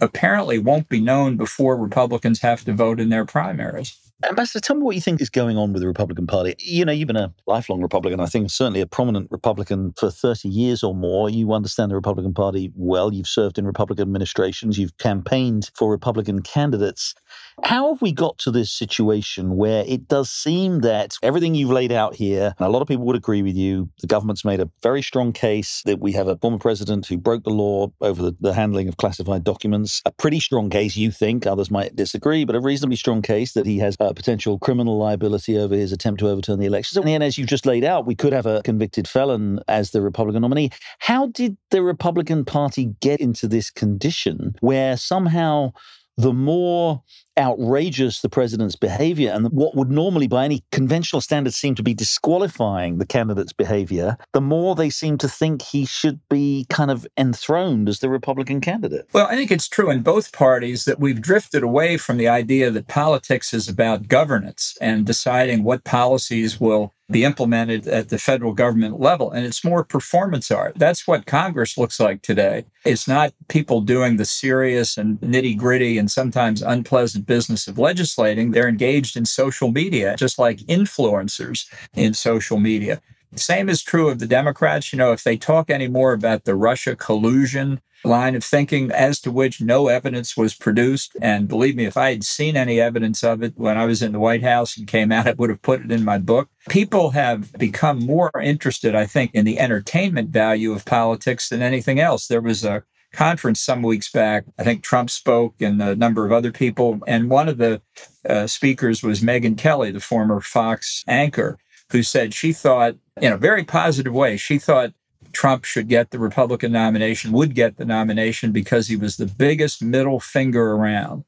apparently 0.00 0.60
won't 0.60 0.88
be 0.88 1.00
known 1.00 1.36
before 1.36 1.76
Republicans 1.76 2.42
have 2.42 2.64
to 2.66 2.72
vote 2.72 3.00
in 3.00 3.08
their 3.08 3.24
primaries. 3.24 3.98
Ambassador, 4.26 4.58
tell 4.58 4.74
me 4.74 4.82
what 4.82 4.96
you 4.96 5.00
think 5.00 5.20
is 5.20 5.30
going 5.30 5.56
on 5.56 5.72
with 5.72 5.80
the 5.80 5.86
Republican 5.86 6.26
Party. 6.26 6.56
You 6.58 6.84
know, 6.84 6.90
you've 6.90 7.06
been 7.06 7.16
a 7.16 7.32
lifelong 7.46 7.80
Republican, 7.80 8.18
I 8.18 8.26
think 8.26 8.50
certainly 8.50 8.80
a 8.80 8.86
prominent 8.86 9.30
Republican 9.30 9.94
for 9.96 10.10
30 10.10 10.48
years 10.48 10.82
or 10.82 10.92
more. 10.92 11.30
You 11.30 11.52
understand 11.52 11.92
the 11.92 11.94
Republican 11.94 12.34
Party 12.34 12.72
well. 12.74 13.14
You've 13.14 13.28
served 13.28 13.58
in 13.58 13.64
Republican 13.64 14.02
administrations, 14.02 14.76
you've 14.76 14.98
campaigned 14.98 15.70
for 15.74 15.88
Republican 15.88 16.42
candidates. 16.42 17.14
How 17.62 17.92
have 17.92 18.02
we 18.02 18.10
got 18.10 18.38
to 18.38 18.50
this 18.50 18.72
situation 18.72 19.56
where 19.56 19.84
it 19.86 20.08
does 20.08 20.30
seem 20.30 20.80
that 20.80 21.14
everything 21.22 21.54
you've 21.54 21.70
laid 21.70 21.92
out 21.92 22.16
here, 22.16 22.54
and 22.58 22.66
a 22.66 22.70
lot 22.70 22.82
of 22.82 22.88
people 22.88 23.04
would 23.04 23.16
agree 23.16 23.42
with 23.42 23.54
you, 23.54 23.88
the 24.00 24.08
government's 24.08 24.44
made 24.44 24.58
a 24.58 24.68
very 24.82 25.02
strong 25.02 25.32
case 25.32 25.82
that 25.86 26.00
we 26.00 26.10
have 26.12 26.26
a 26.26 26.36
former 26.38 26.58
president 26.58 27.06
who 27.06 27.18
broke 27.18 27.44
the 27.44 27.50
law 27.50 27.92
over 28.00 28.20
the, 28.22 28.36
the 28.40 28.52
handling 28.52 28.88
of 28.88 28.96
classified 28.96 29.44
documents. 29.44 30.02
A 30.06 30.10
pretty 30.10 30.40
strong 30.40 30.70
case, 30.70 30.96
you 30.96 31.12
think, 31.12 31.46
others 31.46 31.70
might 31.70 31.94
disagree, 31.94 32.44
but 32.44 32.56
a 32.56 32.60
reasonably 32.60 32.96
strong 32.96 33.22
case 33.22 33.52
that 33.52 33.66
he 33.66 33.78
has 33.78 33.96
uh, 34.07 34.07
a 34.10 34.14
potential 34.14 34.58
criminal 34.58 34.98
liability 34.98 35.56
over 35.58 35.74
his 35.74 35.92
attempt 35.92 36.20
to 36.20 36.28
overturn 36.28 36.58
the 36.58 36.66
elections. 36.66 37.04
And 37.04 37.22
as 37.22 37.38
you 37.38 37.46
just 37.46 37.66
laid 37.66 37.84
out, 37.84 38.06
we 38.06 38.14
could 38.14 38.32
have 38.32 38.46
a 38.46 38.62
convicted 38.62 39.06
felon 39.06 39.60
as 39.68 39.90
the 39.90 40.02
Republican 40.02 40.42
nominee. 40.42 40.70
How 40.98 41.28
did 41.28 41.56
the 41.70 41.82
Republican 41.82 42.44
Party 42.44 42.94
get 43.00 43.20
into 43.20 43.48
this 43.48 43.70
condition 43.70 44.54
where 44.60 44.96
somehow 44.96 45.72
the 46.16 46.32
more 46.32 47.02
outrageous 47.38 48.20
the 48.20 48.28
president's 48.28 48.76
behavior 48.76 49.30
and 49.30 49.50
what 49.52 49.74
would 49.76 49.90
normally, 49.90 50.26
by 50.26 50.44
any 50.44 50.64
conventional 50.72 51.20
standards, 51.20 51.56
seem 51.56 51.74
to 51.76 51.82
be 51.82 51.94
disqualifying 51.94 52.98
the 52.98 53.06
candidate's 53.06 53.52
behavior, 53.52 54.16
the 54.32 54.40
more 54.40 54.74
they 54.74 54.90
seem 54.90 55.16
to 55.18 55.28
think 55.28 55.62
he 55.62 55.86
should 55.86 56.20
be 56.28 56.66
kind 56.68 56.90
of 56.90 57.06
enthroned 57.16 57.88
as 57.88 58.00
the 58.00 58.10
Republican 58.10 58.60
candidate. 58.60 59.08
Well, 59.12 59.26
I 59.26 59.36
think 59.36 59.50
it's 59.50 59.68
true 59.68 59.90
in 59.90 60.02
both 60.02 60.32
parties 60.32 60.84
that 60.84 60.98
we've 61.00 61.20
drifted 61.20 61.62
away 61.62 61.96
from 61.96 62.16
the 62.16 62.28
idea 62.28 62.70
that 62.70 62.88
politics 62.88 63.54
is 63.54 63.68
about 63.68 64.08
governance 64.08 64.76
and 64.80 65.06
deciding 65.06 65.62
what 65.62 65.84
policies 65.84 66.60
will 66.60 66.94
be 67.10 67.24
implemented 67.24 67.86
at 67.86 68.10
the 68.10 68.18
federal 68.18 68.52
government 68.52 69.00
level. 69.00 69.30
And 69.30 69.46
it's 69.46 69.64
more 69.64 69.82
performance 69.82 70.50
art. 70.50 70.74
That's 70.76 71.06
what 71.06 71.24
Congress 71.24 71.78
looks 71.78 71.98
like 71.98 72.20
today. 72.20 72.66
It's 72.84 73.08
not 73.08 73.32
people 73.48 73.80
doing 73.80 74.16
the 74.16 74.24
serious 74.24 74.98
and 74.98 75.18
nitty 75.20 75.56
gritty 75.56 75.96
and 75.96 76.10
sometimes 76.10 76.60
unpleasant 76.60 77.26
business 77.28 77.68
of 77.68 77.78
legislating. 77.78 78.50
They're 78.50 78.68
engaged 78.68 79.16
in 79.16 79.24
social 79.24 79.70
media, 79.70 80.16
just 80.16 80.38
like 80.38 80.58
influencers 80.66 81.66
in 81.94 82.14
social 82.14 82.58
media. 82.58 83.00
Same 83.36 83.68
is 83.68 83.82
true 83.82 84.08
of 84.08 84.18
the 84.18 84.26
Democrats. 84.26 84.92
You 84.92 84.98
know, 84.98 85.12
if 85.12 85.22
they 85.22 85.36
talk 85.36 85.70
anymore 85.70 86.12
about 86.12 86.44
the 86.44 86.56
Russia 86.56 86.96
collusion 86.96 87.80
line 88.04 88.34
of 88.34 88.44
thinking 88.44 88.90
as 88.92 89.20
to 89.20 89.30
which 89.30 89.60
no 89.60 89.88
evidence 89.88 90.36
was 90.36 90.54
produced. 90.54 91.16
And 91.20 91.48
believe 91.48 91.76
me, 91.76 91.84
if 91.84 91.96
I 91.96 92.10
had 92.10 92.24
seen 92.24 92.56
any 92.56 92.80
evidence 92.80 93.24
of 93.24 93.42
it 93.42 93.54
when 93.56 93.76
I 93.76 93.86
was 93.86 94.02
in 94.02 94.12
the 94.12 94.20
White 94.20 94.42
House 94.42 94.76
and 94.76 94.86
came 94.86 95.10
out, 95.10 95.26
I 95.26 95.32
would 95.32 95.50
have 95.50 95.62
put 95.62 95.84
it 95.84 95.92
in 95.92 96.04
my 96.04 96.18
book. 96.18 96.48
People 96.68 97.10
have 97.10 97.52
become 97.54 97.98
more 97.98 98.30
interested, 98.40 98.94
I 98.94 99.06
think, 99.06 99.32
in 99.34 99.44
the 99.44 99.58
entertainment 99.58 100.30
value 100.30 100.72
of 100.72 100.84
politics 100.84 101.48
than 101.48 101.62
anything 101.62 101.98
else. 101.98 102.26
There 102.26 102.40
was 102.40 102.64
a 102.64 102.84
conference 103.12 103.60
some 103.60 103.82
weeks 103.82 104.10
back. 104.10 104.44
I 104.58 104.64
think 104.64 104.82
Trump 104.82 105.10
spoke 105.10 105.60
and 105.60 105.80
a 105.80 105.96
number 105.96 106.26
of 106.26 106.32
other 106.32 106.52
people. 106.52 107.00
And 107.06 107.30
one 107.30 107.48
of 107.48 107.58
the 107.58 107.80
uh, 108.28 108.46
speakers 108.46 109.02
was 109.02 109.20
Megyn 109.20 109.56
Kelly, 109.56 109.90
the 109.90 110.00
former 110.00 110.40
Fox 110.40 111.04
anchor, 111.08 111.58
who 111.90 112.02
said 112.02 112.34
she 112.34 112.52
thought, 112.52 112.96
in 113.20 113.32
a 113.32 113.38
very 113.38 113.64
positive 113.64 114.12
way, 114.12 114.36
she 114.36 114.58
thought 114.58 114.92
Trump 115.32 115.64
should 115.64 115.88
get 115.88 116.10
the 116.10 116.18
Republican 116.18 116.72
nomination, 116.72 117.32
would 117.32 117.54
get 117.54 117.76
the 117.76 117.84
nomination 117.84 118.52
because 118.52 118.88
he 118.88 118.96
was 118.96 119.16
the 119.16 119.26
biggest 119.26 119.82
middle 119.82 120.20
finger 120.20 120.72
around. 120.72 121.24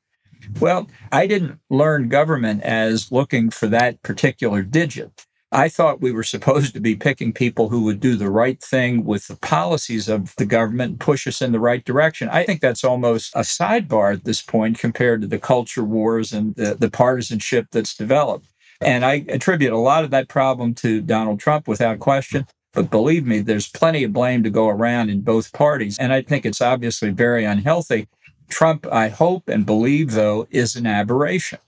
Well, 0.58 0.88
I 1.12 1.26
didn't 1.26 1.60
learn 1.68 2.08
government 2.08 2.62
as 2.62 3.12
looking 3.12 3.50
for 3.50 3.66
that 3.68 4.02
particular 4.02 4.62
digit. 4.62 5.26
I 5.52 5.68
thought 5.68 6.00
we 6.00 6.12
were 6.12 6.22
supposed 6.22 6.74
to 6.74 6.80
be 6.80 6.94
picking 6.94 7.32
people 7.32 7.70
who 7.70 7.82
would 7.84 7.98
do 7.98 8.14
the 8.14 8.30
right 8.30 8.60
thing 8.62 9.04
with 9.04 9.26
the 9.26 9.36
policies 9.36 10.08
of 10.08 10.34
the 10.36 10.46
government, 10.46 10.90
and 10.90 11.00
push 11.00 11.26
us 11.26 11.42
in 11.42 11.50
the 11.50 11.58
right 11.58 11.84
direction. 11.84 12.28
I 12.28 12.44
think 12.44 12.60
that's 12.60 12.84
almost 12.84 13.34
a 13.34 13.40
sidebar 13.40 14.14
at 14.14 14.24
this 14.24 14.42
point 14.42 14.78
compared 14.78 15.22
to 15.22 15.26
the 15.26 15.40
culture 15.40 15.82
wars 15.82 16.32
and 16.32 16.54
the, 16.54 16.76
the 16.76 16.90
partisanship 16.90 17.66
that's 17.72 17.96
developed. 17.96 18.46
And 18.80 19.04
I 19.04 19.24
attribute 19.28 19.72
a 19.72 19.78
lot 19.78 20.04
of 20.04 20.10
that 20.10 20.28
problem 20.28 20.72
to 20.76 21.00
Donald 21.00 21.40
Trump 21.40 21.66
without 21.66 21.98
question. 21.98 22.46
But 22.72 22.88
believe 22.88 23.26
me, 23.26 23.40
there's 23.40 23.68
plenty 23.68 24.04
of 24.04 24.12
blame 24.12 24.44
to 24.44 24.50
go 24.50 24.68
around 24.68 25.10
in 25.10 25.22
both 25.22 25.52
parties. 25.52 25.98
And 25.98 26.12
I 26.12 26.22
think 26.22 26.46
it's 26.46 26.60
obviously 26.60 27.10
very 27.10 27.44
unhealthy. 27.44 28.06
Trump, 28.48 28.86
I 28.86 29.08
hope 29.08 29.48
and 29.48 29.66
believe, 29.66 30.12
though, 30.12 30.46
is 30.50 30.76
an 30.76 30.86
aberration. 30.86 31.58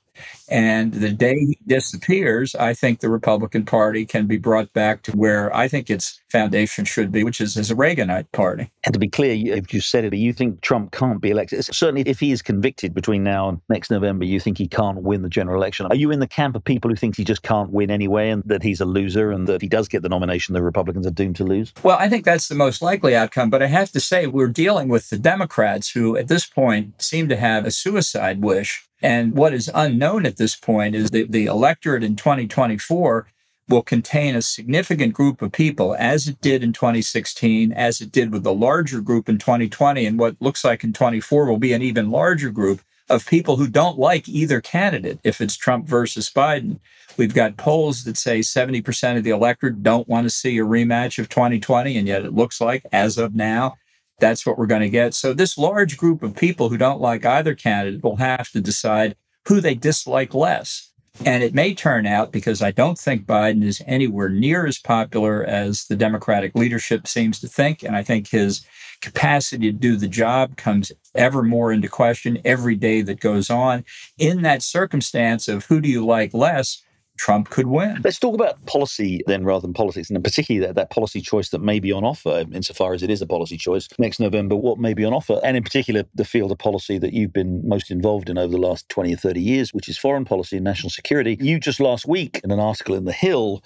And 0.48 0.92
the 0.92 1.10
day 1.10 1.34
he 1.34 1.58
disappears, 1.66 2.54
I 2.54 2.74
think 2.74 3.00
the 3.00 3.08
Republican 3.08 3.64
Party 3.64 4.04
can 4.04 4.26
be 4.26 4.36
brought 4.36 4.72
back 4.72 5.02
to 5.02 5.12
where 5.12 5.54
I 5.54 5.68
think 5.68 5.88
its 5.88 6.20
foundation 6.30 6.84
should 6.84 7.10
be, 7.10 7.24
which 7.24 7.40
is 7.40 7.56
as 7.56 7.70
a 7.70 7.74
Reaganite 7.74 8.30
party. 8.32 8.70
And 8.84 8.92
to 8.92 8.98
be 8.98 9.08
clear, 9.08 9.56
if 9.56 9.72
you 9.72 9.80
said 9.80 10.04
it, 10.04 10.14
you 10.14 10.32
think 10.32 10.60
Trump 10.60 10.92
can't 10.92 11.20
be 11.20 11.30
elected. 11.30 11.64
Certainly, 11.64 12.02
if 12.02 12.20
he 12.20 12.32
is 12.32 12.42
convicted 12.42 12.94
between 12.94 13.22
now 13.22 13.48
and 13.48 13.60
next 13.68 13.90
November, 13.90 14.24
you 14.24 14.40
think 14.40 14.58
he 14.58 14.68
can't 14.68 15.02
win 15.02 15.22
the 15.22 15.28
general 15.28 15.56
election. 15.56 15.86
Are 15.86 15.94
you 15.94 16.10
in 16.10 16.20
the 16.20 16.26
camp 16.26 16.56
of 16.56 16.64
people 16.64 16.90
who 16.90 16.96
think 16.96 17.16
he 17.16 17.24
just 17.24 17.42
can't 17.42 17.70
win 17.70 17.90
anyway 17.90 18.30
and 18.30 18.42
that 18.46 18.62
he's 18.62 18.80
a 18.80 18.84
loser 18.84 19.30
and 19.30 19.46
that 19.46 19.54
if 19.54 19.62
he 19.62 19.68
does 19.68 19.88
get 19.88 20.02
the 20.02 20.08
nomination, 20.08 20.52
the 20.52 20.62
Republicans 20.62 21.06
are 21.06 21.10
doomed 21.10 21.36
to 21.36 21.44
lose? 21.44 21.72
Well, 21.82 21.98
I 21.98 22.08
think 22.08 22.24
that's 22.24 22.48
the 22.48 22.54
most 22.54 22.82
likely 22.82 23.16
outcome. 23.16 23.50
But 23.50 23.62
I 23.62 23.66
have 23.66 23.90
to 23.92 24.00
say, 24.00 24.26
we're 24.26 24.48
dealing 24.48 24.88
with 24.88 25.10
the 25.10 25.18
Democrats 25.18 25.90
who, 25.90 26.16
at 26.16 26.28
this 26.28 26.46
point, 26.46 27.00
seem 27.00 27.28
to 27.28 27.36
have 27.36 27.64
a 27.64 27.70
suicide 27.70 28.42
wish 28.42 28.86
and 29.02 29.34
what 29.34 29.52
is 29.52 29.70
unknown 29.74 30.26
at 30.26 30.36
this 30.36 30.56
point 30.56 30.94
is 30.94 31.10
that 31.10 31.32
the 31.32 31.46
electorate 31.46 32.04
in 32.04 32.16
2024 32.16 33.26
will 33.68 33.82
contain 33.82 34.34
a 34.36 34.42
significant 34.42 35.14
group 35.14 35.40
of 35.40 35.52
people, 35.52 35.94
as 35.98 36.28
it 36.28 36.40
did 36.40 36.62
in 36.62 36.72
2016, 36.72 37.72
as 37.72 38.00
it 38.00 38.12
did 38.12 38.32
with 38.32 38.42
the 38.42 38.52
larger 38.52 39.00
group 39.00 39.28
in 39.28 39.38
2020, 39.38 40.04
and 40.04 40.18
what 40.18 40.36
looks 40.40 40.64
like 40.64 40.84
in 40.84 40.92
24 40.92 41.46
will 41.46 41.58
be 41.58 41.72
an 41.72 41.82
even 41.82 42.10
larger 42.10 42.50
group 42.50 42.80
of 43.08 43.26
people 43.26 43.56
who 43.56 43.68
don't 43.68 43.98
like 43.98 44.28
either 44.28 44.60
candidate 44.60 45.18
if 45.22 45.40
it's 45.40 45.56
Trump 45.56 45.86
versus 45.86 46.30
Biden. 46.30 46.78
We've 47.16 47.34
got 47.34 47.56
polls 47.56 48.04
that 48.04 48.16
say 48.16 48.40
70% 48.40 49.18
of 49.18 49.24
the 49.24 49.30
electorate 49.30 49.82
don't 49.82 50.08
want 50.08 50.24
to 50.24 50.30
see 50.30 50.58
a 50.58 50.64
rematch 50.64 51.18
of 51.18 51.28
2020, 51.28 51.96
and 51.96 52.08
yet 52.08 52.24
it 52.24 52.34
looks 52.34 52.60
like, 52.60 52.86
as 52.92 53.18
of 53.18 53.34
now, 53.34 53.76
that's 54.18 54.46
what 54.46 54.58
we're 54.58 54.66
going 54.66 54.82
to 54.82 54.88
get. 54.88 55.14
So 55.14 55.32
this 55.32 55.58
large 55.58 55.96
group 55.96 56.22
of 56.22 56.36
people 56.36 56.68
who 56.68 56.76
don't 56.76 57.00
like 57.00 57.24
either 57.24 57.54
candidate 57.54 58.02
will 58.02 58.16
have 58.16 58.50
to 58.50 58.60
decide 58.60 59.16
who 59.48 59.60
they 59.60 59.74
dislike 59.74 60.34
less. 60.34 60.90
And 61.26 61.42
it 61.42 61.52
may 61.52 61.74
turn 61.74 62.06
out, 62.06 62.32
because 62.32 62.62
I 62.62 62.70
don't 62.70 62.98
think 62.98 63.26
Biden 63.26 63.62
is 63.62 63.82
anywhere 63.86 64.30
near 64.30 64.66
as 64.66 64.78
popular 64.78 65.44
as 65.44 65.84
the 65.84 65.96
Democratic 65.96 66.54
leadership 66.54 67.06
seems 67.06 67.38
to 67.40 67.48
think. 67.48 67.82
And 67.82 67.94
I 67.94 68.02
think 68.02 68.28
his 68.28 68.64
capacity 69.02 69.70
to 69.70 69.76
do 69.76 69.96
the 69.96 70.08
job 70.08 70.56
comes 70.56 70.90
ever 71.14 71.42
more 71.42 71.70
into 71.70 71.88
question 71.88 72.38
every 72.44 72.76
day 72.76 73.02
that 73.02 73.20
goes 73.20 73.50
on. 73.50 73.84
In 74.16 74.40
that 74.42 74.62
circumstance 74.62 75.48
of 75.48 75.66
who 75.66 75.80
do 75.82 75.88
you 75.88 76.06
like 76.06 76.32
less, 76.32 76.82
Trump 77.22 77.50
could 77.50 77.68
win. 77.68 78.00
Let's 78.02 78.18
talk 78.18 78.34
about 78.34 78.66
policy 78.66 79.22
then 79.28 79.44
rather 79.44 79.60
than 79.60 79.72
politics, 79.72 80.10
and 80.10 80.24
particularly 80.24 80.66
that, 80.66 80.74
that 80.74 80.90
policy 80.90 81.20
choice 81.20 81.50
that 81.50 81.60
may 81.60 81.78
be 81.78 81.92
on 81.92 82.02
offer, 82.02 82.44
insofar 82.52 82.94
as 82.94 83.02
it 83.04 83.10
is 83.10 83.22
a 83.22 83.28
policy 83.28 83.56
choice 83.56 83.86
next 83.96 84.18
November, 84.18 84.56
what 84.56 84.80
may 84.80 84.92
be 84.92 85.04
on 85.04 85.14
offer, 85.14 85.40
and 85.44 85.56
in 85.56 85.62
particular, 85.62 86.02
the 86.16 86.24
field 86.24 86.50
of 86.50 86.58
policy 86.58 86.98
that 86.98 87.12
you've 87.12 87.32
been 87.32 87.62
most 87.64 87.92
involved 87.92 88.28
in 88.28 88.38
over 88.38 88.50
the 88.50 88.58
last 88.58 88.88
20 88.88 89.14
or 89.14 89.16
30 89.16 89.40
years, 89.40 89.72
which 89.72 89.88
is 89.88 89.96
foreign 89.96 90.24
policy 90.24 90.56
and 90.56 90.64
national 90.64 90.90
security. 90.90 91.36
You 91.40 91.60
just 91.60 91.78
last 91.78 92.08
week, 92.08 92.40
in 92.42 92.50
an 92.50 92.58
article 92.58 92.96
in 92.96 93.04
The 93.04 93.12
Hill, 93.12 93.62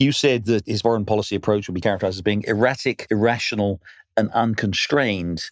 you 0.00 0.10
said 0.10 0.46
that 0.46 0.66
his 0.66 0.82
foreign 0.82 1.04
policy 1.04 1.36
approach 1.36 1.68
would 1.68 1.74
be 1.74 1.80
characterized 1.80 2.18
as 2.18 2.22
being 2.22 2.42
erratic, 2.48 3.06
irrational, 3.08 3.80
and 4.16 4.30
unconstrained. 4.32 5.50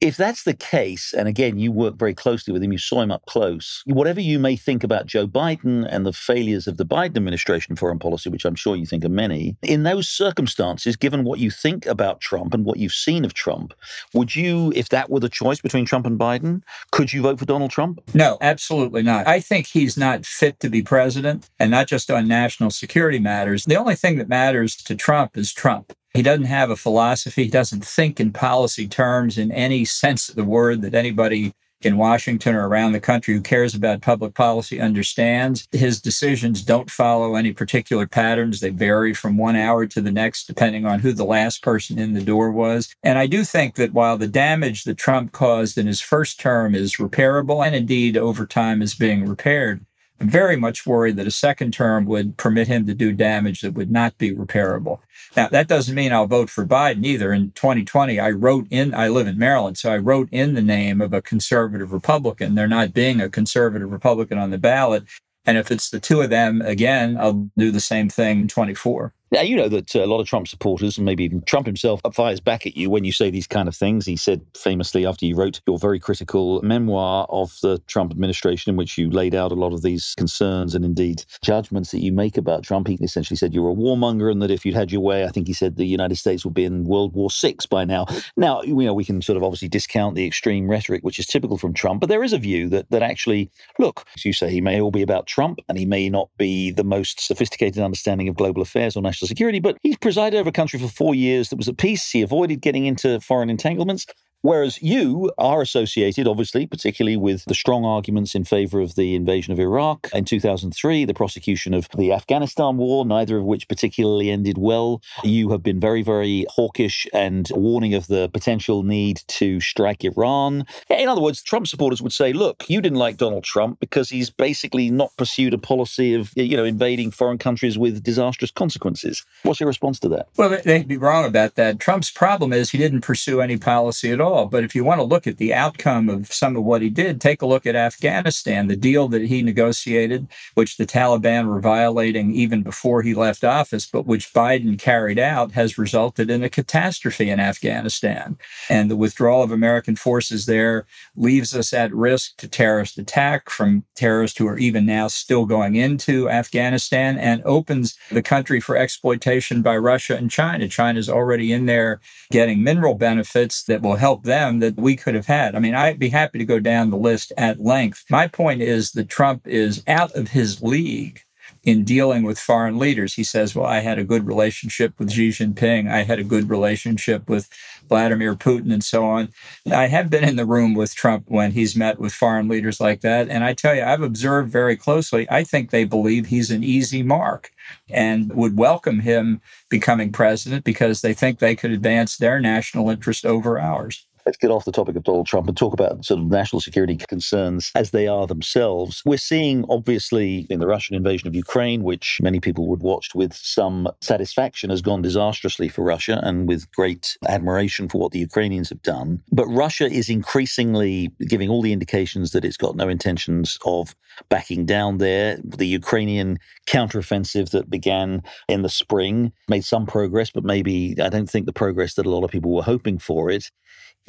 If 0.00 0.16
that's 0.16 0.42
the 0.42 0.54
case, 0.54 1.14
and 1.14 1.28
again, 1.28 1.60
you 1.60 1.70
work 1.70 1.94
very 1.94 2.12
closely 2.12 2.52
with 2.52 2.60
him, 2.60 2.72
you 2.72 2.78
saw 2.78 3.02
him 3.02 3.12
up 3.12 3.24
close, 3.26 3.84
whatever 3.86 4.20
you 4.20 4.40
may 4.40 4.56
think 4.56 4.82
about 4.82 5.06
Joe 5.06 5.28
Biden 5.28 5.86
and 5.88 6.04
the 6.04 6.12
failures 6.12 6.66
of 6.66 6.76
the 6.76 6.84
Biden 6.84 7.16
administration 7.16 7.76
foreign 7.76 8.00
policy, 8.00 8.28
which 8.28 8.44
I'm 8.44 8.56
sure 8.56 8.74
you 8.74 8.84
think 8.84 9.04
are 9.04 9.08
many, 9.08 9.56
in 9.62 9.84
those 9.84 10.08
circumstances, 10.08 10.96
given 10.96 11.22
what 11.22 11.38
you 11.38 11.52
think 11.52 11.86
about 11.86 12.20
Trump 12.20 12.52
and 12.52 12.64
what 12.64 12.78
you've 12.78 12.90
seen 12.90 13.24
of 13.24 13.34
Trump, 13.34 13.74
would 14.12 14.34
you, 14.34 14.72
if 14.74 14.88
that 14.88 15.08
were 15.08 15.20
the 15.20 15.28
choice 15.28 15.60
between 15.60 15.84
Trump 15.84 16.04
and 16.04 16.18
Biden, 16.18 16.62
could 16.90 17.12
you 17.12 17.22
vote 17.22 17.38
for 17.38 17.44
Donald 17.44 17.70
Trump? 17.70 18.00
No, 18.12 18.38
absolutely 18.40 19.04
not. 19.04 19.28
I 19.28 19.38
think 19.38 19.68
he's 19.68 19.96
not 19.96 20.26
fit 20.26 20.58
to 20.60 20.68
be 20.68 20.82
president, 20.82 21.48
and 21.60 21.70
not 21.70 21.86
just 21.86 22.10
on 22.10 22.26
national 22.26 22.70
security 22.70 23.20
matters. 23.20 23.66
The 23.66 23.76
only 23.76 23.94
thing 23.94 24.18
that 24.18 24.28
matters 24.28 24.74
to 24.74 24.96
Trump 24.96 25.36
is 25.36 25.52
Trump. 25.52 25.92
He 26.14 26.22
doesn't 26.22 26.44
have 26.44 26.70
a 26.70 26.76
philosophy. 26.76 27.44
He 27.44 27.50
doesn't 27.50 27.84
think 27.84 28.20
in 28.20 28.32
policy 28.32 28.86
terms 28.86 29.38
in 29.38 29.50
any 29.50 29.84
sense 29.84 30.28
of 30.28 30.36
the 30.36 30.44
word 30.44 30.82
that 30.82 30.94
anybody 30.94 31.54
in 31.84 31.96
Washington 31.96 32.54
or 32.54 32.68
around 32.68 32.92
the 32.92 33.00
country 33.00 33.34
who 33.34 33.40
cares 33.40 33.74
about 33.74 34.02
public 34.02 34.34
policy 34.34 34.80
understands. 34.80 35.66
His 35.72 36.00
decisions 36.00 36.62
don't 36.62 36.90
follow 36.90 37.34
any 37.34 37.52
particular 37.52 38.06
patterns. 38.06 38.60
They 38.60 38.70
vary 38.70 39.14
from 39.14 39.36
one 39.36 39.56
hour 39.56 39.86
to 39.86 40.00
the 40.00 40.12
next, 40.12 40.46
depending 40.46 40.86
on 40.86 41.00
who 41.00 41.12
the 41.12 41.24
last 41.24 41.62
person 41.62 41.98
in 41.98 42.14
the 42.14 42.22
door 42.22 42.50
was. 42.50 42.94
And 43.02 43.18
I 43.18 43.26
do 43.26 43.44
think 43.44 43.74
that 43.76 43.92
while 43.92 44.16
the 44.16 44.28
damage 44.28 44.84
that 44.84 44.98
Trump 44.98 45.32
caused 45.32 45.78
in 45.78 45.86
his 45.86 46.00
first 46.00 46.38
term 46.38 46.74
is 46.74 46.96
repairable, 46.96 47.64
and 47.66 47.74
indeed 47.74 48.16
over 48.16 48.46
time 48.46 48.82
is 48.82 48.94
being 48.94 49.26
repaired, 49.26 49.84
very 50.22 50.56
much 50.56 50.86
worried 50.86 51.16
that 51.16 51.26
a 51.26 51.32
second 51.32 51.72
term 51.72 52.04
would 52.06 52.36
permit 52.36 52.68
him 52.68 52.86
to 52.86 52.94
do 52.94 53.12
damage 53.12 53.60
that 53.60 53.74
would 53.74 53.90
not 53.90 54.16
be 54.18 54.34
repairable. 54.34 54.98
Now, 55.36 55.48
that 55.48 55.68
doesn't 55.68 55.94
mean 55.94 56.12
I'll 56.12 56.26
vote 56.26 56.50
for 56.50 56.66
Biden 56.66 57.04
either. 57.04 57.32
In 57.32 57.52
2020, 57.52 58.18
I 58.20 58.30
wrote 58.30 58.66
in, 58.70 58.94
I 58.94 59.08
live 59.08 59.26
in 59.26 59.38
Maryland, 59.38 59.78
so 59.78 59.92
I 59.92 59.98
wrote 59.98 60.28
in 60.32 60.54
the 60.54 60.62
name 60.62 61.00
of 61.00 61.12
a 61.12 61.22
conservative 61.22 61.92
Republican. 61.92 62.54
There 62.54 62.68
not 62.68 62.92
being 62.92 63.20
a 63.20 63.28
conservative 63.28 63.90
Republican 63.90 64.38
on 64.38 64.50
the 64.50 64.58
ballot. 64.58 65.04
And 65.44 65.58
if 65.58 65.70
it's 65.70 65.90
the 65.90 66.00
two 66.00 66.20
of 66.20 66.30
them 66.30 66.62
again, 66.62 67.16
I'll 67.18 67.50
do 67.56 67.70
the 67.70 67.80
same 67.80 68.08
thing 68.08 68.42
in 68.42 68.48
24. 68.48 69.12
Now, 69.32 69.40
you 69.40 69.56
know 69.56 69.68
that 69.70 69.96
uh, 69.96 70.04
a 70.04 70.06
lot 70.06 70.20
of 70.20 70.26
Trump 70.26 70.46
supporters, 70.46 70.98
and 70.98 71.06
maybe 71.06 71.24
even 71.24 71.40
Trump 71.46 71.64
himself, 71.64 72.02
fires 72.12 72.38
back 72.38 72.66
at 72.66 72.76
you 72.76 72.90
when 72.90 73.04
you 73.04 73.12
say 73.12 73.30
these 73.30 73.46
kind 73.46 73.66
of 73.66 73.74
things. 73.74 74.04
He 74.04 74.14
said 74.14 74.42
famously 74.54 75.06
after 75.06 75.24
you 75.24 75.34
wrote 75.36 75.62
your 75.66 75.78
very 75.78 75.98
critical 75.98 76.60
memoir 76.60 77.26
of 77.30 77.56
the 77.62 77.78
Trump 77.86 78.10
administration, 78.12 78.68
in 78.68 78.76
which 78.76 78.98
you 78.98 79.08
laid 79.08 79.34
out 79.34 79.50
a 79.50 79.54
lot 79.54 79.72
of 79.72 79.80
these 79.80 80.14
concerns 80.18 80.74
and 80.74 80.84
indeed 80.84 81.24
judgments 81.42 81.92
that 81.92 82.00
you 82.00 82.12
make 82.12 82.36
about 82.36 82.62
Trump, 82.62 82.88
he 82.88 82.98
essentially 83.00 83.38
said 83.38 83.54
you 83.54 83.62
were 83.62 83.70
a 83.70 83.74
warmonger 83.74 84.30
and 84.30 84.42
that 84.42 84.50
if 84.50 84.66
you'd 84.66 84.74
had 84.74 84.92
your 84.92 85.00
way, 85.00 85.24
I 85.24 85.28
think 85.28 85.46
he 85.46 85.54
said 85.54 85.76
the 85.76 85.86
United 85.86 86.16
States 86.16 86.44
would 86.44 86.52
be 86.52 86.66
in 86.66 86.84
World 86.84 87.14
War 87.14 87.30
VI 87.32 87.56
by 87.70 87.86
now. 87.86 88.04
Now, 88.36 88.60
you 88.60 88.74
know, 88.74 88.92
we 88.92 89.04
can 89.06 89.22
sort 89.22 89.38
of 89.38 89.42
obviously 89.42 89.68
discount 89.68 90.14
the 90.14 90.26
extreme 90.26 90.68
rhetoric, 90.68 91.04
which 91.04 91.18
is 91.18 91.24
typical 91.24 91.56
from 91.56 91.72
Trump, 91.72 92.00
but 92.00 92.10
there 92.10 92.22
is 92.22 92.34
a 92.34 92.38
view 92.38 92.68
that, 92.68 92.90
that 92.90 93.02
actually, 93.02 93.50
look, 93.78 94.04
as 94.14 94.26
you 94.26 94.34
say, 94.34 94.50
he 94.50 94.60
may 94.60 94.78
all 94.78 94.90
be 94.90 95.00
about 95.00 95.26
Trump 95.26 95.58
and 95.70 95.78
he 95.78 95.86
may 95.86 96.10
not 96.10 96.28
be 96.36 96.70
the 96.70 96.84
most 96.84 97.18
sophisticated 97.18 97.82
understanding 97.82 98.28
of 98.28 98.36
global 98.36 98.60
affairs 98.60 98.94
or 98.94 99.00
national 99.00 99.21
national 99.22 99.28
security, 99.28 99.60
but 99.60 99.78
he's 99.82 99.96
presided 99.96 100.38
over 100.38 100.48
a 100.48 100.52
country 100.52 100.78
for 100.78 100.88
four 100.88 101.14
years 101.14 101.48
that 101.50 101.56
was 101.56 101.68
at 101.68 101.78
peace. 101.78 102.10
He 102.10 102.22
avoided 102.22 102.60
getting 102.60 102.86
into 102.86 103.20
foreign 103.20 103.50
entanglements. 103.50 104.06
Whereas 104.42 104.82
you 104.82 105.30
are 105.38 105.62
associated, 105.62 106.26
obviously, 106.26 106.66
particularly 106.66 107.16
with 107.16 107.44
the 107.44 107.54
strong 107.54 107.84
arguments 107.84 108.34
in 108.34 108.42
favor 108.42 108.80
of 108.80 108.96
the 108.96 109.14
invasion 109.14 109.52
of 109.52 109.60
Iraq 109.60 110.10
in 110.12 110.24
2003, 110.24 111.04
the 111.04 111.14
prosecution 111.14 111.72
of 111.72 111.88
the 111.96 112.12
Afghanistan 112.12 112.76
war, 112.76 113.06
neither 113.06 113.38
of 113.38 113.44
which 113.44 113.68
particularly 113.68 114.30
ended 114.30 114.58
well. 114.58 115.00
You 115.22 115.50
have 115.50 115.62
been 115.62 115.78
very, 115.78 116.02
very 116.02 116.44
hawkish 116.50 117.06
and 117.14 117.48
warning 117.54 117.94
of 117.94 118.08
the 118.08 118.28
potential 118.30 118.82
need 118.82 119.22
to 119.28 119.60
strike 119.60 120.04
Iran. 120.04 120.66
In 120.90 121.08
other 121.08 121.20
words, 121.20 121.40
Trump 121.40 121.68
supporters 121.68 122.02
would 122.02 122.12
say, 122.12 122.32
look, 122.32 122.68
you 122.68 122.80
didn't 122.80 122.98
like 122.98 123.18
Donald 123.18 123.44
Trump 123.44 123.78
because 123.78 124.10
he's 124.10 124.28
basically 124.28 124.90
not 124.90 125.16
pursued 125.16 125.54
a 125.54 125.58
policy 125.58 126.14
of, 126.14 126.32
you 126.34 126.56
know, 126.56 126.64
invading 126.64 127.12
foreign 127.12 127.38
countries 127.38 127.78
with 127.78 128.02
disastrous 128.02 128.50
consequences. 128.50 129.24
What's 129.44 129.60
your 129.60 129.68
response 129.68 130.00
to 130.00 130.08
that? 130.08 130.26
Well, 130.36 130.58
they'd 130.64 130.88
be 130.88 130.96
wrong 130.96 131.26
about 131.26 131.54
that. 131.54 131.78
Trump's 131.78 132.10
problem 132.10 132.52
is 132.52 132.70
he 132.70 132.78
didn't 132.78 133.02
pursue 133.02 133.40
any 133.40 133.56
policy 133.56 134.10
at 134.10 134.20
all 134.20 134.31
all. 134.32 134.46
But 134.46 134.64
if 134.64 134.74
you 134.74 134.84
want 134.84 134.98
to 134.98 135.04
look 135.04 135.26
at 135.26 135.38
the 135.38 135.54
outcome 135.54 136.08
of 136.08 136.32
some 136.32 136.56
of 136.56 136.64
what 136.64 136.82
he 136.82 136.88
did, 136.88 137.20
take 137.20 137.42
a 137.42 137.46
look 137.46 137.66
at 137.66 137.76
Afghanistan, 137.76 138.66
the 138.66 138.76
deal 138.76 139.08
that 139.08 139.22
he 139.22 139.42
negotiated, 139.42 140.28
which 140.54 140.76
the 140.76 140.86
Taliban 140.86 141.46
were 141.46 141.60
violating 141.60 142.34
even 142.34 142.62
before 142.62 143.02
he 143.02 143.14
left 143.14 143.44
office, 143.44 143.86
but 143.86 144.06
which 144.06 144.32
Biden 144.32 144.78
carried 144.78 145.18
out, 145.18 145.52
has 145.52 145.78
resulted 145.78 146.30
in 146.30 146.42
a 146.42 146.48
catastrophe 146.48 147.30
in 147.30 147.38
Afghanistan. 147.38 148.38
And 148.68 148.90
the 148.90 148.96
withdrawal 148.96 149.42
of 149.42 149.52
American 149.52 149.96
forces 149.96 150.46
there 150.46 150.86
leaves 151.14 151.54
us 151.54 151.72
at 151.72 151.94
risk 151.94 152.36
to 152.38 152.48
terrorist 152.48 152.98
attack 152.98 153.50
from 153.50 153.84
terrorists 153.94 154.38
who 154.38 154.48
are 154.48 154.58
even 154.58 154.86
now 154.86 155.08
still 155.08 155.44
going 155.44 155.76
into 155.76 156.28
Afghanistan 156.28 157.18
and 157.18 157.42
opens 157.44 157.96
the 158.10 158.22
country 158.22 158.60
for 158.60 158.76
exploitation 158.76 159.62
by 159.62 159.76
Russia 159.76 160.16
and 160.16 160.30
China. 160.30 160.68
China's 160.68 161.08
already 161.08 161.52
in 161.52 161.66
there 161.66 162.00
getting 162.30 162.62
mineral 162.62 162.94
benefits 162.94 163.64
that 163.64 163.82
will 163.82 163.96
help 163.96 164.21
them 164.22 164.60
that 164.60 164.76
we 164.76 164.96
could 164.96 165.14
have 165.14 165.26
had. 165.26 165.54
I 165.54 165.58
mean, 165.58 165.74
I'd 165.74 165.98
be 165.98 166.08
happy 166.08 166.38
to 166.38 166.44
go 166.44 166.60
down 166.60 166.90
the 166.90 166.96
list 166.96 167.32
at 167.36 167.60
length. 167.60 168.04
My 168.10 168.28
point 168.28 168.62
is 168.62 168.92
that 168.92 169.08
Trump 169.08 169.46
is 169.46 169.82
out 169.86 170.12
of 170.14 170.28
his 170.28 170.62
league 170.62 171.22
in 171.64 171.84
dealing 171.84 172.24
with 172.24 172.38
foreign 172.38 172.78
leaders. 172.78 173.14
He 173.14 173.24
says, 173.24 173.54
Well, 173.54 173.66
I 173.66 173.78
had 173.80 173.98
a 173.98 174.04
good 174.04 174.26
relationship 174.26 174.94
with 174.98 175.12
Xi 175.12 175.28
Jinping. 175.28 175.90
I 175.90 176.02
had 176.02 176.18
a 176.18 176.24
good 176.24 176.50
relationship 176.50 177.28
with 177.28 177.48
Vladimir 177.88 178.34
Putin 178.34 178.72
and 178.72 178.82
so 178.82 179.04
on. 179.04 179.28
I 179.70 179.86
have 179.86 180.10
been 180.10 180.24
in 180.24 180.36
the 180.36 180.46
room 180.46 180.74
with 180.74 180.94
Trump 180.94 181.24
when 181.28 181.52
he's 181.52 181.76
met 181.76 181.98
with 182.00 182.12
foreign 182.12 182.48
leaders 182.48 182.80
like 182.80 183.00
that. 183.02 183.28
And 183.28 183.44
I 183.44 183.54
tell 183.54 183.74
you, 183.74 183.82
I've 183.82 184.02
observed 184.02 184.50
very 184.50 184.76
closely, 184.76 185.26
I 185.30 185.44
think 185.44 185.70
they 185.70 185.84
believe 185.84 186.26
he's 186.26 186.50
an 186.50 186.64
easy 186.64 187.02
mark 187.02 187.52
and 187.88 188.32
would 188.34 188.56
welcome 188.56 189.00
him 189.00 189.40
becoming 189.68 190.10
president 190.10 190.64
because 190.64 191.00
they 191.00 191.14
think 191.14 191.38
they 191.38 191.54
could 191.54 191.70
advance 191.70 192.16
their 192.16 192.40
national 192.40 192.90
interest 192.90 193.24
over 193.24 193.60
ours. 193.60 194.06
Let's 194.24 194.38
get 194.38 194.50
off 194.50 194.64
the 194.64 194.72
topic 194.72 194.94
of 194.94 195.02
Donald 195.02 195.26
Trump 195.26 195.48
and 195.48 195.56
talk 195.56 195.72
about 195.72 196.04
sort 196.04 196.20
of 196.20 196.26
national 196.26 196.60
security 196.60 196.96
concerns 196.96 197.72
as 197.74 197.90
they 197.90 198.06
are 198.06 198.26
themselves. 198.26 199.02
We're 199.04 199.16
seeing, 199.16 199.64
obviously, 199.68 200.46
in 200.48 200.60
the 200.60 200.66
Russian 200.66 200.94
invasion 200.94 201.26
of 201.26 201.34
Ukraine, 201.34 201.82
which 201.82 202.20
many 202.22 202.38
people 202.38 202.68
would 202.68 202.82
watch 202.82 203.14
with 203.14 203.34
some 203.34 203.88
satisfaction, 204.00 204.70
has 204.70 204.80
gone 204.80 205.02
disastrously 205.02 205.68
for 205.68 205.82
Russia 205.82 206.20
and 206.22 206.46
with 206.46 206.70
great 206.72 207.16
admiration 207.28 207.88
for 207.88 207.98
what 207.98 208.12
the 208.12 208.20
Ukrainians 208.20 208.68
have 208.68 208.82
done. 208.82 209.20
But 209.32 209.46
Russia 209.46 209.86
is 209.86 210.08
increasingly 210.08 211.10
giving 211.28 211.48
all 211.48 211.62
the 211.62 211.72
indications 211.72 212.30
that 212.30 212.44
it's 212.44 212.56
got 212.56 212.76
no 212.76 212.88
intentions 212.88 213.58
of 213.64 213.94
backing 214.28 214.66
down 214.66 214.98
there. 214.98 215.38
The 215.44 215.66
Ukrainian 215.66 216.38
counteroffensive 216.68 217.50
that 217.50 217.70
began 217.70 218.22
in 218.48 218.62
the 218.62 218.68
spring 218.68 219.32
made 219.48 219.64
some 219.64 219.86
progress, 219.86 220.30
but 220.30 220.44
maybe 220.44 220.94
I 221.02 221.08
don't 221.08 221.28
think 221.28 221.46
the 221.46 221.52
progress 221.52 221.94
that 221.94 222.06
a 222.06 222.10
lot 222.10 222.24
of 222.24 222.30
people 222.30 222.54
were 222.54 222.62
hoping 222.62 222.98
for 222.98 223.30
it. 223.30 223.50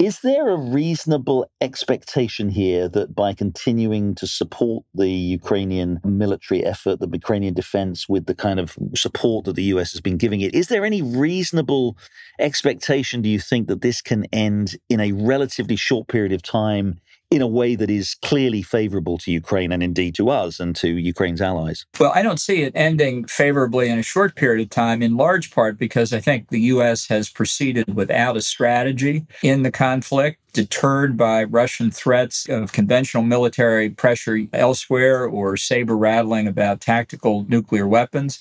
Is 0.00 0.20
there 0.20 0.48
a 0.48 0.56
reasonable 0.56 1.48
expectation 1.60 2.48
here 2.48 2.88
that 2.88 3.14
by 3.14 3.32
continuing 3.32 4.16
to 4.16 4.26
support 4.26 4.84
the 4.92 5.08
Ukrainian 5.08 6.00
military 6.04 6.64
effort, 6.64 6.98
the 6.98 7.08
Ukrainian 7.12 7.54
defense, 7.54 8.08
with 8.08 8.26
the 8.26 8.34
kind 8.34 8.58
of 8.58 8.76
support 8.96 9.44
that 9.44 9.54
the 9.54 9.70
US 9.74 9.92
has 9.92 10.00
been 10.00 10.16
giving 10.16 10.40
it, 10.40 10.52
is 10.52 10.66
there 10.66 10.84
any 10.84 11.00
reasonable 11.00 11.96
expectation, 12.40 13.22
do 13.22 13.28
you 13.28 13.38
think, 13.38 13.68
that 13.68 13.82
this 13.82 14.02
can 14.02 14.26
end 14.32 14.76
in 14.88 14.98
a 14.98 15.12
relatively 15.12 15.76
short 15.76 16.08
period 16.08 16.32
of 16.32 16.42
time 16.42 16.98
in 17.34 17.42
a 17.42 17.46
way 17.48 17.74
that 17.74 17.90
is 17.90 18.14
clearly 18.22 18.62
favorable 18.62 19.18
to 19.18 19.32
Ukraine 19.32 19.72
and 19.72 19.82
indeed 19.82 20.14
to 20.14 20.30
us 20.30 20.60
and 20.60 20.76
to 20.76 20.88
Ukraine's 20.88 21.40
allies? 21.40 21.84
Well, 21.98 22.12
I 22.14 22.22
don't 22.22 22.38
see 22.38 22.62
it 22.62 22.72
ending 22.76 23.26
favorably 23.26 23.88
in 23.88 23.98
a 23.98 24.04
short 24.04 24.36
period 24.36 24.62
of 24.62 24.70
time, 24.70 25.02
in 25.02 25.16
large 25.16 25.50
part 25.50 25.76
because 25.76 26.12
I 26.12 26.20
think 26.20 26.50
the 26.50 26.60
U.S. 26.60 27.08
has 27.08 27.28
proceeded 27.28 27.94
without 27.94 28.36
a 28.36 28.40
strategy 28.40 29.26
in 29.42 29.62
the 29.62 29.72
conflict 29.72 30.38
deterred 30.54 31.16
by 31.16 31.44
Russian 31.44 31.90
threats 31.90 32.48
of 32.48 32.72
conventional 32.72 33.22
military 33.22 33.90
pressure 33.90 34.38
elsewhere 34.52 35.26
or 35.26 35.56
saber 35.56 35.96
rattling 35.96 36.46
about 36.46 36.80
tactical 36.80 37.44
nuclear 37.48 37.86
weapons. 37.86 38.40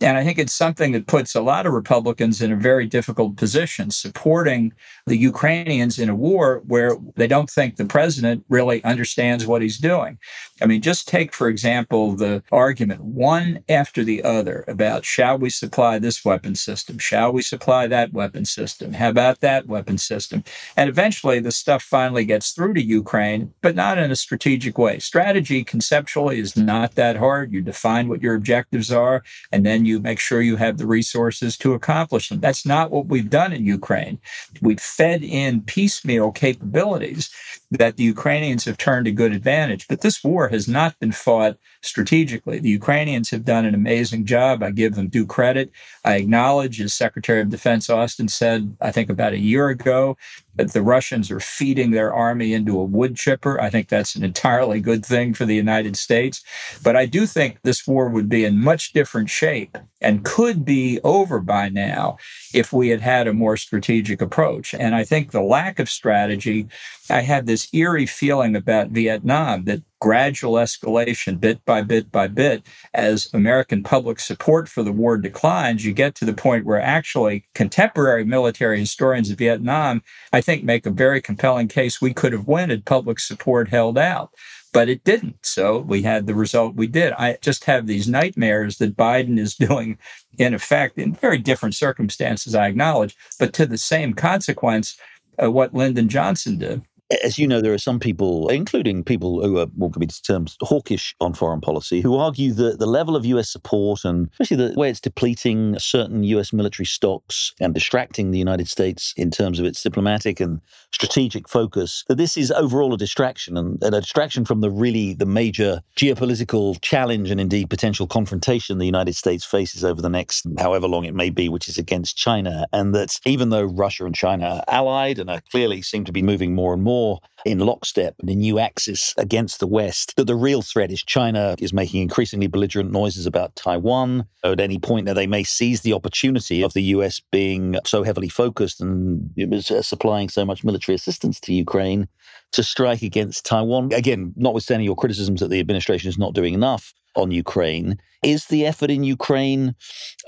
And 0.00 0.16
I 0.16 0.24
think 0.24 0.38
it's 0.38 0.54
something 0.54 0.92
that 0.92 1.06
puts 1.06 1.34
a 1.34 1.40
lot 1.40 1.66
of 1.66 1.72
Republicans 1.72 2.40
in 2.40 2.52
a 2.52 2.56
very 2.56 2.86
difficult 2.86 3.36
position, 3.36 3.90
supporting 3.90 4.72
the 5.06 5.16
Ukrainians 5.16 5.98
in 5.98 6.08
a 6.08 6.14
war 6.14 6.62
where 6.66 6.96
they 7.16 7.26
don't 7.26 7.50
think 7.50 7.76
the 7.76 7.84
president 7.84 8.44
really 8.48 8.84
understands 8.84 9.46
what 9.46 9.62
he's 9.62 9.78
doing. 9.78 10.18
I 10.60 10.66
mean, 10.66 10.82
just 10.82 11.08
take, 11.08 11.34
for 11.34 11.48
example, 11.48 12.14
the 12.14 12.42
argument 12.52 13.00
one 13.00 13.64
after 13.68 14.04
the 14.04 14.22
other 14.22 14.64
about 14.68 15.04
shall 15.04 15.38
we 15.38 15.50
supply 15.50 15.98
this 15.98 16.24
weapon 16.24 16.54
system? 16.54 16.98
Shall 16.98 17.32
we 17.32 17.42
supply 17.42 17.86
that 17.86 18.12
weapon 18.12 18.44
system? 18.44 18.92
How 18.92 19.08
about 19.08 19.40
that 19.40 19.66
weapon 19.66 19.98
system? 19.98 20.44
And 20.76 20.90
eventually 20.90 21.40
the 21.40 21.53
stuff 21.54 21.82
finally 21.82 22.24
gets 22.24 22.52
through 22.52 22.74
to 22.74 22.82
Ukraine, 22.82 23.52
but 23.62 23.74
not 23.74 23.98
in 23.98 24.10
a 24.10 24.16
strategic 24.16 24.78
way. 24.78 24.98
Strategy 24.98 25.64
conceptually 25.64 26.38
is 26.38 26.56
not 26.56 26.94
that 26.94 27.16
hard. 27.16 27.52
You 27.52 27.62
define 27.62 28.08
what 28.08 28.22
your 28.22 28.34
objectives 28.34 28.92
are, 28.92 29.22
and 29.52 29.64
then 29.64 29.84
you 29.84 30.00
make 30.00 30.18
sure 30.18 30.42
you 30.42 30.56
have 30.56 30.78
the 30.78 30.86
resources 30.86 31.56
to 31.58 31.74
accomplish 31.74 32.28
them. 32.28 32.40
That's 32.40 32.66
not 32.66 32.90
what 32.90 33.06
we've 33.06 33.30
done 33.30 33.52
in 33.52 33.64
Ukraine. 33.64 34.18
We've 34.60 34.80
fed 34.80 35.22
in 35.22 35.62
piecemeal 35.62 36.32
capabilities 36.32 37.30
that 37.78 37.96
the 37.96 38.04
Ukrainians 38.04 38.64
have 38.64 38.76
turned 38.76 39.06
to 39.06 39.12
good 39.12 39.32
advantage. 39.32 39.86
But 39.88 40.00
this 40.00 40.22
war 40.22 40.48
has 40.48 40.68
not 40.68 40.98
been 40.98 41.12
fought 41.12 41.56
strategically. 41.82 42.58
The 42.58 42.70
Ukrainians 42.70 43.30
have 43.30 43.44
done 43.44 43.64
an 43.64 43.74
amazing 43.74 44.24
job. 44.24 44.62
I 44.62 44.70
give 44.70 44.94
them 44.94 45.08
due 45.08 45.26
credit. 45.26 45.70
I 46.04 46.16
acknowledge, 46.16 46.80
as 46.80 46.94
Secretary 46.94 47.40
of 47.40 47.50
Defense 47.50 47.90
Austin 47.90 48.28
said, 48.28 48.76
I 48.80 48.90
think 48.90 49.10
about 49.10 49.32
a 49.32 49.38
year 49.38 49.68
ago, 49.68 50.16
that 50.56 50.72
the 50.72 50.82
Russians 50.82 51.30
are 51.30 51.40
feeding 51.40 51.90
their 51.90 52.14
army 52.14 52.54
into 52.54 52.78
a 52.78 52.84
wood 52.84 53.16
chipper. 53.16 53.60
I 53.60 53.70
think 53.70 53.88
that's 53.88 54.14
an 54.14 54.24
entirely 54.24 54.80
good 54.80 55.04
thing 55.04 55.34
for 55.34 55.44
the 55.44 55.54
United 55.54 55.96
States. 55.96 56.42
But 56.82 56.96
I 56.96 57.06
do 57.06 57.26
think 57.26 57.60
this 57.62 57.86
war 57.86 58.08
would 58.08 58.28
be 58.28 58.44
in 58.44 58.62
much 58.62 58.92
different 58.92 59.30
shape 59.30 59.76
and 60.00 60.24
could 60.24 60.64
be 60.64 61.00
over 61.02 61.40
by 61.40 61.70
now 61.70 62.18
if 62.52 62.72
we 62.72 62.90
had 62.90 63.00
had 63.00 63.26
a 63.26 63.32
more 63.32 63.56
strategic 63.56 64.22
approach. 64.22 64.74
And 64.74 64.94
I 64.94 65.02
think 65.02 65.30
the 65.30 65.42
lack 65.42 65.78
of 65.78 65.88
strategy, 65.88 66.68
I 67.10 67.20
had 67.20 67.46
this 67.46 67.68
eerie 67.74 68.06
feeling 68.06 68.56
about 68.56 68.88
Vietnam 68.88 69.64
that 69.64 69.82
gradual 70.00 70.54
escalation, 70.54 71.38
bit 71.38 71.62
by 71.66 71.82
bit 71.82 72.10
by 72.10 72.28
bit, 72.28 72.62
as 72.94 73.28
American 73.34 73.82
public 73.82 74.18
support 74.18 74.70
for 74.70 74.82
the 74.82 74.92
war 74.92 75.18
declines, 75.18 75.84
you 75.84 75.92
get 75.92 76.14
to 76.14 76.24
the 76.24 76.32
point 76.32 76.64
where 76.64 76.80
actually 76.80 77.44
contemporary 77.54 78.24
military 78.24 78.78
historians 78.78 79.30
of 79.30 79.38
Vietnam, 79.38 80.02
I 80.32 80.40
think, 80.40 80.64
make 80.64 80.86
a 80.86 80.90
very 80.90 81.20
compelling 81.20 81.68
case 81.68 82.00
we 82.00 82.14
could 82.14 82.32
have 82.32 82.46
won 82.46 82.70
had 82.70 82.86
public 82.86 83.20
support 83.20 83.68
held 83.68 83.98
out. 83.98 84.30
But 84.72 84.88
it 84.88 85.04
didn't. 85.04 85.44
So 85.44 85.78
we 85.78 86.02
had 86.02 86.26
the 86.26 86.34
result 86.34 86.74
we 86.74 86.86
did. 86.86 87.12
I 87.12 87.36
just 87.42 87.64
have 87.64 87.86
these 87.86 88.08
nightmares 88.08 88.78
that 88.78 88.96
Biden 88.96 89.38
is 89.38 89.54
doing, 89.68 89.98
in 90.38 90.54
effect, 90.54 90.98
in 90.98 91.14
very 91.14 91.38
different 91.38 91.74
circumstances, 91.74 92.54
I 92.54 92.66
acknowledge, 92.66 93.14
but 93.38 93.52
to 93.54 93.66
the 93.66 93.78
same 93.78 94.14
consequence, 94.14 94.98
uh, 95.42 95.50
what 95.50 95.74
Lyndon 95.74 96.08
Johnson 96.08 96.58
did 96.58 96.82
as 97.22 97.38
you 97.38 97.46
know, 97.46 97.60
there 97.60 97.72
are 97.72 97.78
some 97.78 98.00
people, 98.00 98.48
including 98.48 99.04
people 99.04 99.42
who 99.44 99.58
are 99.58 99.66
what 99.74 99.92
could 99.92 100.00
be 100.00 100.06
termed 100.06 100.54
hawkish 100.60 101.14
on 101.20 101.34
foreign 101.34 101.60
policy, 101.60 102.00
who 102.00 102.16
argue 102.16 102.52
that 102.54 102.78
the 102.78 102.86
level 102.86 103.16
of 103.16 103.24
US 103.26 103.50
support 103.50 104.04
and 104.04 104.28
especially 104.32 104.68
the 104.68 104.78
way 104.78 104.90
it's 104.90 105.00
depleting 105.00 105.78
certain 105.78 106.24
US 106.24 106.52
military 106.52 106.86
stocks 106.86 107.52
and 107.60 107.74
distracting 107.74 108.30
the 108.30 108.38
United 108.38 108.68
States 108.68 109.12
in 109.16 109.30
terms 109.30 109.58
of 109.58 109.66
its 109.66 109.82
diplomatic 109.82 110.40
and 110.40 110.60
strategic 110.92 111.48
focus, 111.48 112.04
that 112.08 112.16
this 112.16 112.36
is 112.36 112.50
overall 112.52 112.94
a 112.94 112.98
distraction 112.98 113.56
and, 113.56 113.82
and 113.82 113.94
a 113.94 114.00
distraction 114.00 114.44
from 114.44 114.60
the 114.60 114.70
really 114.70 115.14
the 115.14 115.26
major 115.26 115.80
geopolitical 115.96 116.80
challenge 116.80 117.30
and 117.30 117.40
indeed 117.40 117.68
potential 117.68 118.06
confrontation 118.06 118.78
the 118.78 118.86
United 118.86 119.14
States 119.14 119.44
faces 119.44 119.84
over 119.84 120.00
the 120.00 120.08
next 120.08 120.46
however 120.58 120.86
long 120.86 121.04
it 121.04 121.14
may 121.14 121.30
be, 121.30 121.48
which 121.48 121.68
is 121.68 121.78
against 121.78 122.16
China. 122.16 122.66
And 122.72 122.94
that 122.94 123.18
even 123.26 123.50
though 123.50 123.64
Russia 123.64 124.06
and 124.06 124.14
China 124.14 124.46
are 124.46 124.64
allied 124.68 125.18
and 125.18 125.28
are 125.30 125.42
clearly 125.50 125.82
seem 125.82 126.04
to 126.04 126.12
be 126.12 126.22
moving 126.22 126.54
more 126.54 126.72
and 126.72 126.82
more 126.82 127.03
more 127.04 127.20
in 127.44 127.58
lockstep 127.58 128.14
and 128.20 128.30
a 128.30 128.34
new 128.34 128.58
axis 128.58 129.14
against 129.18 129.60
the 129.60 129.66
West. 129.66 130.16
That 130.16 130.26
the 130.26 130.34
real 130.34 130.62
threat 130.62 130.90
is 130.90 131.02
China 131.02 131.54
is 131.58 131.72
making 131.72 132.00
increasingly 132.02 132.46
belligerent 132.46 132.90
noises 132.90 133.26
about 133.26 133.54
Taiwan. 133.56 134.26
At 134.42 134.60
any 134.60 134.78
point 134.78 135.06
that 135.06 135.14
they 135.14 135.26
may 135.26 135.44
seize 135.44 135.82
the 135.82 135.92
opportunity 135.92 136.62
of 136.62 136.72
the 136.72 136.82
US 136.94 137.20
being 137.30 137.76
so 137.84 138.02
heavily 138.02 138.28
focused 138.28 138.80
and 138.80 139.30
uh, 139.52 139.82
supplying 139.82 140.28
so 140.28 140.44
much 140.44 140.64
military 140.64 140.94
assistance 140.94 141.40
to 141.40 141.52
Ukraine 141.52 142.08
to 142.52 142.62
strike 142.62 143.02
against 143.02 143.44
Taiwan. 143.44 143.92
Again, 143.92 144.32
notwithstanding 144.36 144.84
your 144.84 144.96
criticisms 144.96 145.40
that 145.40 145.48
the 145.48 145.60
administration 145.60 146.08
is 146.08 146.18
not 146.18 146.34
doing 146.34 146.54
enough 146.54 146.94
on 147.16 147.30
Ukraine. 147.30 147.98
Is 148.22 148.46
the 148.46 148.64
effort 148.64 148.90
in 148.90 149.04
Ukraine 149.04 149.74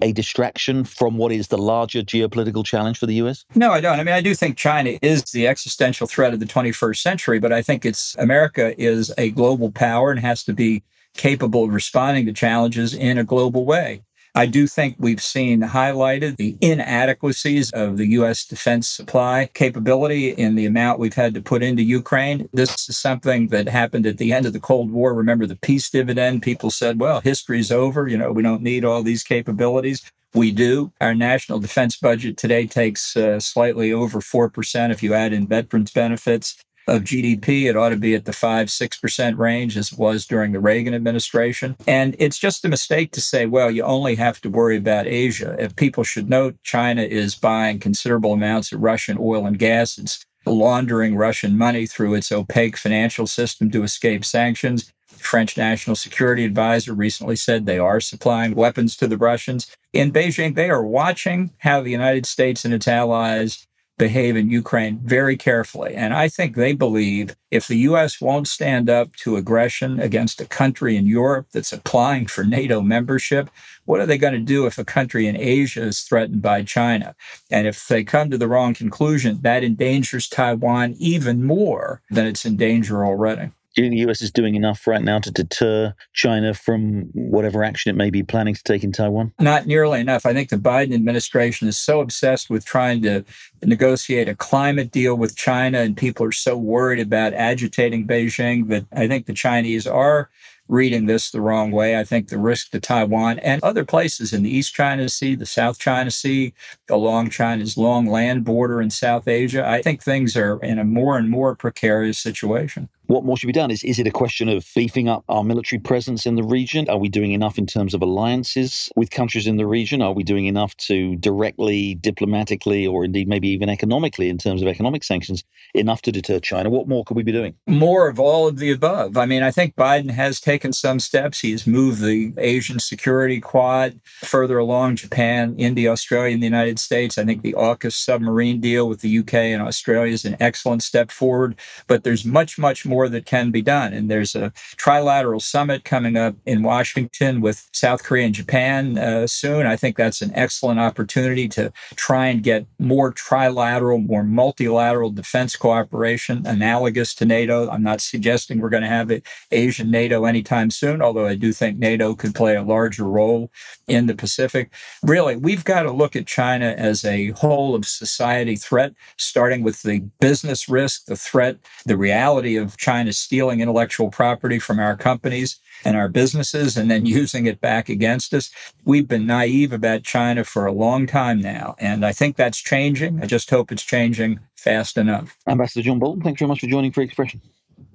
a 0.03 0.13
distraction 0.13 0.85
from 0.85 1.17
what 1.17 1.33
is 1.33 1.49
the 1.49 1.57
larger 1.57 2.03
geopolitical 2.03 2.65
challenge 2.65 2.99
for 2.99 3.07
the 3.07 3.15
US? 3.15 3.45
No, 3.55 3.73
I 3.73 3.81
don't. 3.81 3.99
I 3.99 4.05
mean, 4.05 4.15
I 4.15 4.21
do 4.21 4.35
think 4.35 4.59
China 4.59 4.99
is 5.01 5.23
the 5.25 5.49
existential 5.49 6.07
threat 6.07 6.35
of 6.35 6.41
the 6.41 6.47
21st 6.47 6.99
century, 6.99 7.39
but 7.39 7.53
I 7.53 7.63
think 7.63 7.87
it's 7.87 8.15
America 8.19 8.79
is 8.81 9.13
a 9.17 9.31
global 9.31 9.71
power 9.71 10.11
and 10.11 10.21
has 10.21 10.45
to 10.45 10.53
be 10.53 10.83
capable 11.17 11.65
of 11.65 11.73
responding 11.73 12.27
to 12.27 12.33
challenges 12.33 12.93
in 12.93 13.17
a 13.17 13.25
global 13.25 13.65
way. 13.65 14.03
I 14.37 14.45
do 14.45 14.67
think 14.67 14.97
we've 14.99 15.23
seen 15.23 15.63
highlighted 15.63 16.37
the 16.37 16.59
inadequacies 16.61 17.71
of 17.71 17.97
the 17.97 18.07
U.S. 18.09 18.45
defense 18.45 18.87
supply 18.87 19.49
capability 19.55 20.29
in 20.29 20.57
the 20.57 20.67
amount 20.67 20.99
we've 20.99 21.15
had 21.15 21.33
to 21.33 21.41
put 21.41 21.63
into 21.63 21.83
Ukraine. 21.83 22.47
This 22.53 22.87
is 22.87 22.99
something 22.99 23.49
that 23.49 23.67
happened 23.67 24.05
at 24.05 24.19
the 24.19 24.35
end 24.35 24.45
of 24.45 24.53
the 24.53 24.61
Cold 24.61 24.91
War. 24.91 25.15
Remember 25.15 25.47
the 25.47 25.57
peace 25.57 25.89
dividend? 25.89 26.43
People 26.43 26.71
said, 26.71 27.01
well, 27.01 27.23
history's 27.23 27.73
over. 27.73 28.09
You 28.09 28.19
know, 28.19 28.31
we 28.31 28.43
don't 28.43 28.61
need 28.61 28.85
all 28.85 29.03
these 29.03 29.23
capabilities. 29.23 30.03
We 30.35 30.53
do. 30.53 30.93
Our 31.01 31.15
national 31.15 31.61
defense 31.61 31.97
budget 31.97 32.37
today 32.37 32.67
takes 32.67 33.17
uh, 33.17 33.41
slightly 33.41 33.91
over 33.91 34.21
4% 34.21 34.91
if 34.91 35.03
you 35.03 35.15
add 35.15 35.33
in 35.33 35.47
veterans 35.47 35.93
benefits 35.93 36.63
of 36.87 37.03
GDP. 37.03 37.69
It 37.69 37.77
ought 37.77 37.91
to 37.91 37.97
be 37.97 38.15
at 38.15 38.25
the 38.25 38.33
5 38.33 38.69
6% 38.69 39.39
range 39.39 39.77
as 39.77 39.93
it 39.93 39.99
was 39.99 40.27
during 40.27 40.53
the 40.53 40.61
Reagan 40.61 40.95
administration. 40.95 41.77
And 41.87 42.17
it's 42.19 42.39
just 42.39 42.65
a 42.65 42.69
mistake 42.69 43.13
to 43.13 43.21
say, 43.21 43.47
well, 43.47 43.71
you 43.71 43.83
only 43.83 44.15
have 44.17 44.41
to 44.43 44.51
worry 44.51 44.77
about 44.77 45.07
Asia. 45.07 45.57
If 45.59 45.77
people 45.77 46.05
should 46.05 46.29
note, 46.29 46.57
China 46.63 47.03
is 47.03 47.35
buying 47.35 47.79
considerable 47.79 48.33
amounts 48.33 48.73
of 48.73 48.81
Russian 48.81 49.17
oil 49.19 49.47
and 49.47 49.59
gas. 49.59 49.99
It's 49.99 50.25
laundering 50.47 51.17
Russian 51.17 51.59
money 51.59 51.87
through 51.87 52.15
its 52.15 52.31
opaque 52.31 52.77
financial 52.77 53.27
system 53.27 53.71
to 53.73 53.83
escape 53.83 54.25
sanctions. 54.25 54.93
The 55.09 55.19
French 55.19 55.57
National 55.57 55.97
Security 55.97 56.45
Advisor 56.45 56.93
recently 56.93 57.37
said 57.37 57.67
they 57.67 57.79
are 57.79 58.01
supplying 58.01 58.55
weapons 58.55 58.97
to 58.97 59.09
the 59.09 59.17
Russians. 59.17 59.75
In 59.93 60.13
Beijing, 60.13 60.55
they 60.55 60.71
are 60.71 60.85
watching 60.85 61.51
how 61.59 61.81
the 61.81 61.91
United 61.91 62.27
States 62.27 62.65
and 62.65 62.75
its 62.75 62.87
allies 62.87 63.67
behave 63.99 64.37
in 64.37 64.51
Ukraine 64.51 64.99
very 65.03 65.37
carefully. 65.37 65.95
And 65.95 66.13
I 66.13 66.29
think 66.29 66.55
they 66.55 66.73
believe 66.73 67.35
if 67.51 67.67
the 67.67 67.79
U.S. 67.79 68.21
won't 68.21 68.49
stand 68.49 68.91
up 68.91 69.15
to 69.17 69.37
aggression 69.37 70.01
against 70.01 70.41
a 70.41 70.47
country 70.47 70.97
in 70.97 71.07
Europe 71.07 71.47
that's 71.53 71.73
applying 71.73 72.27
for 72.27 72.45
NATO 72.45 72.81
membership, 72.81 73.49
what 73.85 74.01
are 74.01 74.07
they 74.07 74.19
going 74.19 74.35
to 74.35 74.41
do 74.41 74.67
if 74.67 74.79
a 74.79 74.85
country 74.85 75.27
in 75.27 75.37
Asia 75.37 75.83
is 75.83 76.03
threatened 76.03 76.43
by 76.43 76.63
China? 76.63 77.15
And 77.51 77.67
if 77.67 77.89
they 77.89 78.05
come 78.05 78.31
to 78.31 78.39
the 78.39 78.49
wrong 78.49 78.75
conclusion, 78.75 79.41
that 79.43 79.65
endangers 79.65 80.29
Taiwan 80.29 80.95
even 80.99 81.45
more 81.45 82.03
than 82.11 82.27
it's 82.27 82.45
in 82.45 82.57
danger 82.57 83.05
already. 83.05 83.51
Do 83.77 83.83
you 83.83 83.91
think 83.91 84.01
the 84.01 84.11
US 84.11 84.23
is 84.23 84.31
doing 84.31 84.55
enough 84.55 84.87
right 84.87 85.03
now 85.03 85.19
to 85.19 85.31
deter 85.31 85.95
China 86.15 86.55
from 86.55 87.11
whatever 87.13 87.63
action 87.63 87.91
it 87.91 87.97
may 87.97 88.09
be 88.09 88.23
planning 88.23 88.55
to 88.55 88.63
take 88.63 88.83
in 88.83 88.91
Taiwan? 88.91 89.35
Not 89.39 89.67
nearly 89.67 90.01
enough. 90.01 90.25
I 90.25 90.33
think 90.33 90.49
the 90.49 90.57
Biden 90.57 90.95
administration 90.95 91.69
is 91.69 91.79
so 91.79 92.01
obsessed 92.01 92.49
with 92.49 92.65
trying 92.65 93.03
to 93.03 93.23
negotiate 93.63 94.31
a 94.31 94.35
climate 94.35 94.91
deal 94.91 95.15
with 95.15 95.37
China, 95.37 95.81
and 95.81 95.95
people 95.95 96.25
are 96.25 96.33
so 96.33 96.57
worried 96.57 97.01
about 97.01 97.35
agitating 97.35 98.07
Beijing 98.07 98.69
that 98.69 98.87
I 98.95 99.07
think 99.07 99.27
the 99.27 99.35
Chinese 99.35 99.87
are 99.87 100.31
reading 100.69 101.05
this 101.05 101.31
the 101.31 101.43
wrong 101.43 101.71
way. 101.71 101.99
I 101.99 102.05
think 102.05 102.29
the 102.29 102.39
risk 102.39 102.71
to 102.71 102.81
Taiwan 102.81 103.39
and 103.41 103.63
other 103.63 103.85
places 103.85 104.33
in 104.33 104.43
the 104.43 104.51
East 104.51 104.75
China 104.75 105.07
Sea, 105.11 105.35
the 105.35 105.45
South 105.45 105.79
China 105.79 106.11
Sea, 106.11 106.55
along 106.89 107.29
China's 107.29 107.77
long 107.77 108.07
land 108.07 108.43
border 108.43 108.81
in 108.81 108.89
South 108.89 109.29
Asia, 109.29 109.69
I 109.69 109.83
think 109.83 110.03
things 110.03 110.35
are 110.35 110.59
in 110.61 110.79
a 110.79 110.85
more 110.85 111.19
and 111.19 111.29
more 111.29 111.55
precarious 111.55 112.19
situation 112.19 112.89
what 113.07 113.25
more 113.25 113.37
should 113.37 113.47
be 113.47 113.53
done? 113.53 113.71
Is, 113.71 113.85
is 113.85 113.99
it 113.99 114.07
a 114.07 114.11
question 114.11 114.49
of 114.49 114.67
beefing 114.75 115.09
up 115.09 115.25
our 115.29 115.45
military 115.45 115.79
presence 115.79 116.27
in 116.27 116.35
the 116.35 116.43
region? 116.43 116.89
Are 116.89 116.99
we 116.99 117.09
doing 117.09 117.33
enough 117.33 117.59
in 117.59 117.67
terms 117.67 117.95
of 117.95 118.03
alliances 118.03 118.91
with 118.97 119.11
countries 119.11 119.47
in 119.47 119.57
the 119.57 119.67
region? 119.67 120.03
Are 120.03 120.13
we 120.13 120.25
doing 120.25 120.47
enough 120.47 120.77
to 120.89 121.17
directly, 121.17 121.95
diplomatically, 121.97 122.87
or 122.87 123.05
indeed 123.05 123.29
maybe 123.29 123.49
even 123.49 123.69
economically, 123.69 124.29
in 124.29 124.39
terms 124.39 124.63
of 124.63 124.69
economic 124.69 125.05
sanctions, 125.05 125.45
enough 125.75 126.03
to 126.03 126.13
deter 126.13 126.41
China? 126.41 126.71
What 126.71 126.89
more 126.89 127.05
could 127.05 127.17
we 127.17 127.23
be 127.23 127.33
doing? 127.33 127.55
More 127.67 128.09
of 128.09 128.19
all 128.19 128.49
of 128.49 128.59
the 128.59 128.73
above. 128.73 129.17
I 129.17 129.27
mean, 129.27 129.43
I 129.43 129.51
think 129.51 129.77
Biden 129.77 130.11
has 130.11 130.41
taken 130.41 130.73
some 130.73 130.99
steps. 130.99 131.41
He 131.41 131.53
has 131.53 131.67
moved 131.67 132.01
the 132.01 132.33
Asian 132.39 132.81
security 132.81 133.41
quad 133.41 134.01
further 134.23 134.59
along 134.59 134.97
Japan, 134.97 135.55
India, 135.59 135.91
Australia, 135.91 136.35
and 136.35 136.43
the 136.43 136.47
United 136.47 136.79
States. 136.79 137.19
I 137.19 137.25
think 137.25 137.43
the 137.43 137.55
AUKUS 137.55 137.93
submarine 137.93 138.61
deal 138.61 138.89
with 138.89 139.01
the 139.01 139.19
UK 139.19 139.35
and 139.35 139.63
Australia 139.63 140.13
is 140.13 140.25
an 140.25 140.37
excellent 140.41 140.83
step 140.83 141.11
forward, 141.11 141.57
but 141.87 142.03
there's 142.03 142.25
much, 142.25 142.59
much 142.59 142.85
more 142.85 142.96
more 142.97 143.11
that 143.11 143.27
can 143.27 143.51
be 143.51 143.61
done. 143.61 143.93
And 143.93 144.11
there's 144.11 144.35
a 144.35 144.51
trilateral 144.79 145.43
summit 145.43 145.85
coming 145.85 146.17
up 146.17 146.35
in 146.47 146.63
Washington 146.63 147.43
with 147.43 147.69
South 147.73 148.03
Korea 148.03 148.25
and 148.25 148.35
Japan 148.35 148.97
uh, 148.97 149.27
soon. 149.27 149.67
I 149.67 149.77
think 149.77 149.97
that's 149.97 150.23
an 150.23 150.33
excellent 150.35 150.81
opportunity 150.81 151.47
to 151.49 151.71
try 151.95 152.29
and 152.29 152.43
get 152.43 152.67
more 152.79 153.13
trilateral, 153.13 154.07
more 154.07 154.25
multilateral 154.25 155.11
defense 155.11 155.57
cooperation 155.57 156.47
analogous 156.47 157.15
to 157.17 157.27
NATO. 157.27 157.69
I'm 157.69 157.83
not 157.83 158.01
suggesting 158.01 158.61
we're 158.61 158.77
going 158.77 158.89
to 158.91 158.99
have 159.01 159.11
an 159.11 159.23
Asian 159.51 159.91
NATO 159.91 160.25
anytime 160.25 160.71
soon, 160.71 161.03
although 161.03 161.27
I 161.27 161.35
do 161.35 161.53
think 161.53 161.79
NATO 161.79 162.15
could 162.15 162.35
play 162.35 162.57
a 162.57 162.63
larger 162.63 163.05
role 163.05 163.51
in 163.89 164.07
the 164.07 164.15
Pacific. 164.15 164.73
Really, 165.03 165.37
we've 165.37 165.65
got 165.65 165.83
to 165.83 165.93
look 165.93 166.17
at 166.17 166.27
China 166.27 166.75
as 166.79 167.05
a 167.05 167.33
whole 167.43 167.75
of 167.75 167.85
society 167.85 168.57
threat, 168.57 168.93
starting 169.19 169.63
with 169.63 169.83
the 169.83 170.01
business 170.19 170.67
risk, 170.69 171.05
the 171.05 171.17
threat, 171.17 171.57
the 171.85 171.99
reality 171.99 172.57
of 172.57 172.77
China 172.87 173.13
stealing 173.13 173.61
intellectual 173.61 174.11
property 174.11 174.61
from 174.61 174.79
our 174.79 174.97
companies 174.97 175.59
and 175.85 175.97
our 175.97 176.09
businesses 176.09 176.77
and 176.77 176.89
then 176.89 177.05
using 177.21 177.47
it 177.47 177.61
back 177.61 177.89
against 177.89 178.33
us. 178.33 178.49
We've 178.85 179.09
been 179.09 179.27
naive 179.27 179.73
about 179.73 180.05
China 180.05 180.45
for 180.45 180.67
a 180.67 180.73
long 180.73 181.09
time 181.09 181.41
now. 181.41 181.75
And 181.81 182.07
I 182.07 182.13
think 182.13 182.37
that's 182.37 182.59
changing. 182.59 183.21
I 183.21 183.27
just 183.27 183.51
hope 183.51 183.73
it's 183.73 183.83
changing 183.83 184.39
fast 184.55 184.97
enough. 184.97 185.37
Ambassador 185.49 185.83
John 185.83 185.99
Bolton, 185.99 186.23
thanks 186.23 186.39
very 186.39 186.49
much 186.49 186.61
for 186.61 186.69
joining 186.69 186.93
Free 186.93 187.05
Expression. 187.07 187.41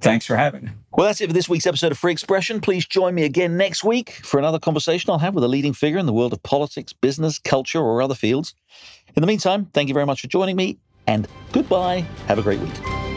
Thanks 0.02 0.26
for 0.26 0.36
having 0.36 0.66
me. 0.66 0.72
Well, 0.92 1.08
that's 1.08 1.22
it 1.22 1.28
for 1.28 1.34
this 1.34 1.48
week's 1.48 1.68
episode 1.68 1.94
of 1.94 1.98
Free 1.98 2.12
Expression. 2.12 2.60
Please 2.60 2.86
join 2.86 3.16
me 3.16 3.24
again 3.24 3.56
next 3.56 3.86
week 3.86 4.12
for 4.24 4.40
another 4.40 4.60
conversation 4.60 5.10
I'll 5.10 5.20
have 5.20 5.36
with 5.36 5.46
a 5.46 5.48
leading 5.48 5.72
figure 5.72 6.00
in 6.00 6.06
the 6.06 6.14
world 6.14 6.34
of 6.34 6.44
politics, 6.44 6.92
business, 6.92 7.40
culture, 7.40 7.80
or 7.80 8.02
other 8.02 8.16
fields. 8.16 8.54
In 9.16 9.22
the 9.22 9.28
meantime, 9.28 9.68
thank 9.74 9.88
you 9.88 9.94
very 9.94 10.06
much 10.06 10.20
for 10.20 10.28
joining 10.28 10.58
me, 10.58 10.80
and 11.08 11.30
goodbye. 11.54 12.04
Have 12.28 12.40
a 12.40 12.42
great 12.42 12.60
week. 12.60 13.11